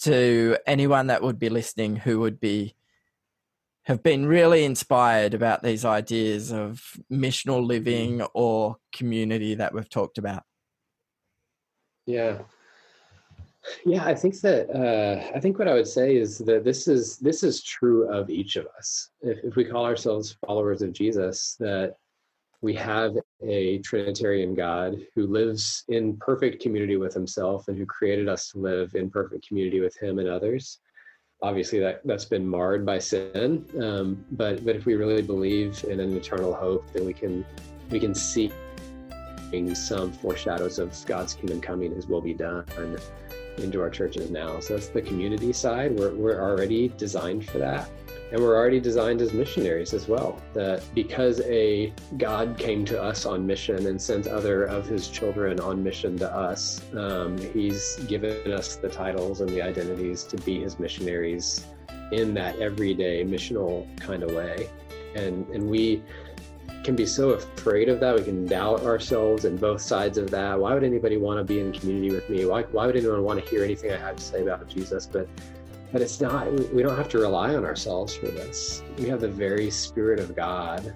to 0.00 0.56
anyone 0.66 1.08
that 1.08 1.22
would 1.22 1.38
be 1.38 1.48
listening 1.48 1.96
who 1.96 2.20
would 2.20 2.40
be 2.40 2.74
have 3.88 4.02
been 4.02 4.26
really 4.26 4.64
inspired 4.64 5.34
about 5.34 5.62
these 5.62 5.84
ideas 5.84 6.52
of 6.52 6.82
missional 7.10 7.66
living 7.66 8.22
or 8.34 8.76
community 8.92 9.54
that 9.54 9.72
we've 9.72 9.88
talked 9.88 10.18
about? 10.18 10.44
Yeah, 12.06 12.38
yeah, 13.84 14.04
I 14.04 14.14
think 14.14 14.40
that 14.40 14.70
uh, 14.70 15.36
I 15.36 15.40
think 15.40 15.58
what 15.58 15.68
I 15.68 15.74
would 15.74 15.88
say 15.88 16.16
is 16.16 16.38
that 16.38 16.64
this 16.64 16.86
is 16.86 17.18
this 17.18 17.42
is 17.42 17.62
true 17.62 18.08
of 18.10 18.30
each 18.30 18.56
of 18.56 18.66
us. 18.76 19.10
If, 19.22 19.38
if 19.42 19.56
we 19.56 19.64
call 19.64 19.84
ourselves 19.84 20.36
followers 20.46 20.82
of 20.82 20.92
Jesus, 20.92 21.56
that 21.58 21.96
we 22.60 22.74
have 22.74 23.16
a 23.42 23.78
Trinitarian 23.78 24.54
God 24.54 24.98
who 25.14 25.26
lives 25.26 25.84
in 25.88 26.16
perfect 26.16 26.62
community 26.62 26.96
with 26.96 27.14
Himself 27.14 27.68
and 27.68 27.78
who 27.78 27.86
created 27.86 28.28
us 28.28 28.50
to 28.50 28.58
live 28.58 28.94
in 28.94 29.10
perfect 29.10 29.46
community 29.46 29.80
with 29.80 29.96
Him 29.96 30.18
and 30.18 30.28
others. 30.28 30.78
Obviously, 31.40 31.78
that 31.78 32.00
that's 32.04 32.24
been 32.24 32.46
marred 32.46 32.84
by 32.84 32.98
sin, 32.98 33.64
um, 33.80 34.24
but 34.32 34.64
but 34.64 34.74
if 34.74 34.86
we 34.86 34.94
really 34.94 35.22
believe 35.22 35.84
in 35.84 36.00
an 36.00 36.16
eternal 36.16 36.52
hope, 36.52 36.92
then 36.92 37.06
we 37.06 37.12
can 37.12 37.44
we 37.90 38.00
can 38.00 38.14
see 38.14 38.50
some 39.74 40.12
foreshadows 40.12 40.78
of 40.78 40.94
God's 41.06 41.34
kingdom 41.34 41.60
coming, 41.60 41.94
His 41.94 42.06
will 42.06 42.20
be 42.20 42.34
done 42.34 42.64
into 43.60 43.80
our 43.80 43.90
churches 43.90 44.30
now. 44.30 44.60
So 44.60 44.74
that's 44.74 44.88
the 44.88 45.02
community 45.02 45.52
side. 45.52 45.98
We're, 45.98 46.14
we're 46.14 46.40
already 46.40 46.88
designed 46.88 47.48
for 47.48 47.58
that. 47.58 47.90
And 48.30 48.42
we're 48.42 48.56
already 48.56 48.78
designed 48.78 49.22
as 49.22 49.32
missionaries 49.32 49.94
as 49.94 50.06
well. 50.06 50.40
That 50.52 50.82
because 50.94 51.40
a 51.42 51.92
God 52.18 52.58
came 52.58 52.84
to 52.86 53.02
us 53.02 53.24
on 53.24 53.46
mission 53.46 53.86
and 53.86 54.00
sent 54.00 54.26
other 54.26 54.64
of 54.64 54.86
his 54.86 55.08
children 55.08 55.58
on 55.60 55.82
mission 55.82 56.18
to 56.18 56.30
us, 56.30 56.82
um, 56.94 57.38
he's 57.38 57.96
given 58.06 58.52
us 58.52 58.76
the 58.76 58.88
titles 58.88 59.40
and 59.40 59.48
the 59.48 59.62
identities 59.62 60.24
to 60.24 60.36
be 60.38 60.60
his 60.60 60.78
missionaries 60.78 61.64
in 62.12 62.34
that 62.34 62.58
everyday 62.58 63.24
missional 63.24 63.86
kind 63.98 64.22
of 64.22 64.32
way. 64.32 64.68
And, 65.14 65.46
and 65.48 65.68
we 65.68 66.02
can 66.84 66.96
be 66.96 67.06
so 67.06 67.30
afraid 67.30 67.88
of 67.88 68.00
that. 68.00 68.14
We 68.14 68.22
can 68.22 68.46
doubt 68.46 68.82
ourselves 68.82 69.44
and 69.44 69.60
both 69.60 69.80
sides 69.80 70.18
of 70.18 70.30
that. 70.30 70.58
Why 70.58 70.74
would 70.74 70.84
anybody 70.84 71.16
want 71.16 71.38
to 71.38 71.44
be 71.44 71.60
in 71.60 71.72
community 71.72 72.10
with 72.10 72.28
me? 72.30 72.46
Why, 72.46 72.62
why 72.62 72.86
would 72.86 72.96
anyone 72.96 73.22
want 73.24 73.42
to 73.42 73.50
hear 73.50 73.62
anything 73.64 73.92
I 73.92 73.96
have 73.96 74.16
to 74.16 74.22
say 74.22 74.42
about 74.42 74.68
Jesus? 74.68 75.06
But 75.06 75.28
but 75.90 76.02
it's 76.02 76.20
not 76.20 76.52
we 76.74 76.82
don't 76.82 76.96
have 76.96 77.08
to 77.10 77.18
rely 77.18 77.54
on 77.54 77.64
ourselves 77.64 78.14
for 78.14 78.26
this. 78.26 78.82
We 78.98 79.08
have 79.08 79.20
the 79.20 79.28
very 79.28 79.70
spirit 79.70 80.20
of 80.20 80.36
God 80.36 80.94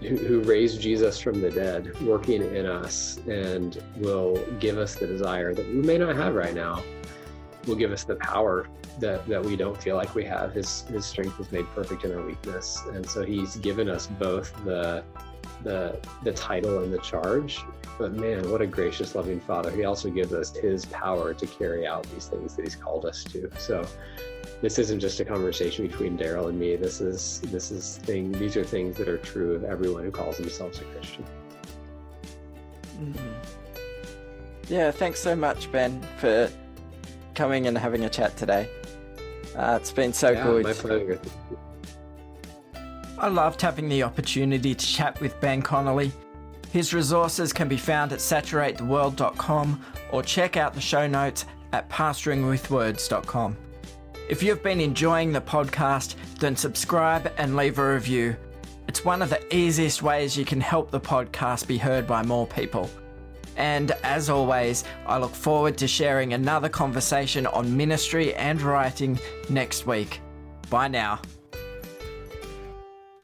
who, 0.00 0.16
who 0.16 0.40
raised 0.42 0.80
Jesus 0.80 1.20
from 1.20 1.40
the 1.40 1.50
dead 1.50 2.00
working 2.02 2.42
in 2.54 2.66
us 2.66 3.18
and 3.28 3.82
will 3.96 4.44
give 4.58 4.76
us 4.78 4.96
the 4.96 5.06
desire 5.06 5.54
that 5.54 5.66
we 5.66 5.74
may 5.74 5.98
not 5.98 6.16
have 6.16 6.34
right 6.34 6.54
now. 6.54 6.82
Will 7.66 7.76
give 7.76 7.92
us 7.92 8.04
the 8.04 8.16
power 8.16 8.68
that 9.00 9.26
that 9.26 9.42
we 9.44 9.56
don't 9.56 9.80
feel 9.80 9.96
like 9.96 10.14
we 10.14 10.24
have. 10.24 10.52
His 10.52 10.82
his 10.82 11.04
strength 11.04 11.38
is 11.40 11.50
made 11.52 11.66
perfect 11.74 12.04
in 12.04 12.12
our 12.12 12.24
weakness, 12.24 12.80
and 12.92 13.08
so 13.08 13.24
he's 13.24 13.56
given 13.56 13.88
us 13.88 14.06
both 14.06 14.52
the 14.64 15.04
the 15.62 15.98
the 16.22 16.32
title 16.32 16.82
and 16.82 16.92
the 16.92 16.98
charge. 16.98 17.60
But 17.98 18.12
man, 18.14 18.50
what 18.50 18.60
a 18.60 18.66
gracious, 18.66 19.14
loving 19.14 19.40
Father! 19.40 19.70
He 19.70 19.84
also 19.84 20.10
gives 20.10 20.32
us 20.32 20.54
His 20.56 20.84
power 20.86 21.32
to 21.34 21.46
carry 21.46 21.86
out 21.86 22.04
these 22.12 22.26
things 22.26 22.56
that 22.56 22.62
He's 22.62 22.76
called 22.76 23.04
us 23.04 23.22
to. 23.24 23.50
So 23.58 23.86
this 24.60 24.78
isn't 24.78 25.00
just 25.00 25.20
a 25.20 25.24
conversation 25.24 25.86
between 25.86 26.18
Daryl 26.18 26.48
and 26.48 26.58
me. 26.58 26.76
This 26.76 27.00
is 27.00 27.40
this 27.46 27.70
is 27.70 27.98
thing. 27.98 28.32
These 28.32 28.56
are 28.56 28.64
things 28.64 28.96
that 28.96 29.08
are 29.08 29.18
true 29.18 29.54
of 29.54 29.64
everyone 29.64 30.04
who 30.04 30.10
calls 30.10 30.38
themselves 30.38 30.80
a 30.80 30.84
Christian. 30.84 31.24
Mm-hmm. 33.00 33.32
Yeah, 34.68 34.90
thanks 34.90 35.20
so 35.20 35.36
much, 35.36 35.70
Ben, 35.70 36.00
for 36.18 36.50
coming 37.34 37.66
and 37.66 37.76
having 37.76 38.04
a 38.04 38.08
chat 38.08 38.36
today. 38.36 38.68
Uh, 39.56 39.78
it's 39.80 39.92
been 39.92 40.12
so 40.12 40.30
yeah, 40.30 40.42
good. 40.42 40.64
My 40.64 40.72
pleasure. 40.72 41.20
I 43.18 43.28
loved 43.28 43.60
having 43.60 43.88
the 43.88 44.02
opportunity 44.02 44.74
to 44.74 44.86
chat 44.86 45.20
with 45.20 45.40
Ben 45.40 45.62
Connolly. 45.62 46.12
His 46.72 46.92
resources 46.92 47.52
can 47.52 47.68
be 47.68 47.76
found 47.76 48.12
at 48.12 48.18
saturatetheworld.com 48.18 49.84
or 50.10 50.22
check 50.22 50.56
out 50.56 50.74
the 50.74 50.80
show 50.80 51.06
notes 51.06 51.44
at 51.72 51.88
pastoringwithwords.com. 51.88 53.56
If 54.28 54.42
you've 54.42 54.62
been 54.62 54.80
enjoying 54.80 55.32
the 55.32 55.40
podcast, 55.40 56.16
then 56.40 56.56
subscribe 56.56 57.32
and 57.38 57.56
leave 57.56 57.78
a 57.78 57.94
review. 57.94 58.36
It's 58.88 59.04
one 59.04 59.22
of 59.22 59.30
the 59.30 59.54
easiest 59.54 60.02
ways 60.02 60.36
you 60.36 60.44
can 60.44 60.60
help 60.60 60.90
the 60.90 61.00
podcast 61.00 61.66
be 61.66 61.78
heard 61.78 62.06
by 62.06 62.22
more 62.22 62.46
people. 62.46 62.90
And 63.56 63.92
as 64.02 64.30
always, 64.30 64.84
I 65.06 65.18
look 65.18 65.34
forward 65.34 65.76
to 65.78 65.88
sharing 65.88 66.32
another 66.32 66.68
conversation 66.68 67.46
on 67.46 67.76
ministry 67.76 68.34
and 68.34 68.60
writing 68.60 69.18
next 69.48 69.86
week. 69.86 70.20
Bye 70.70 70.88
now. 70.88 71.20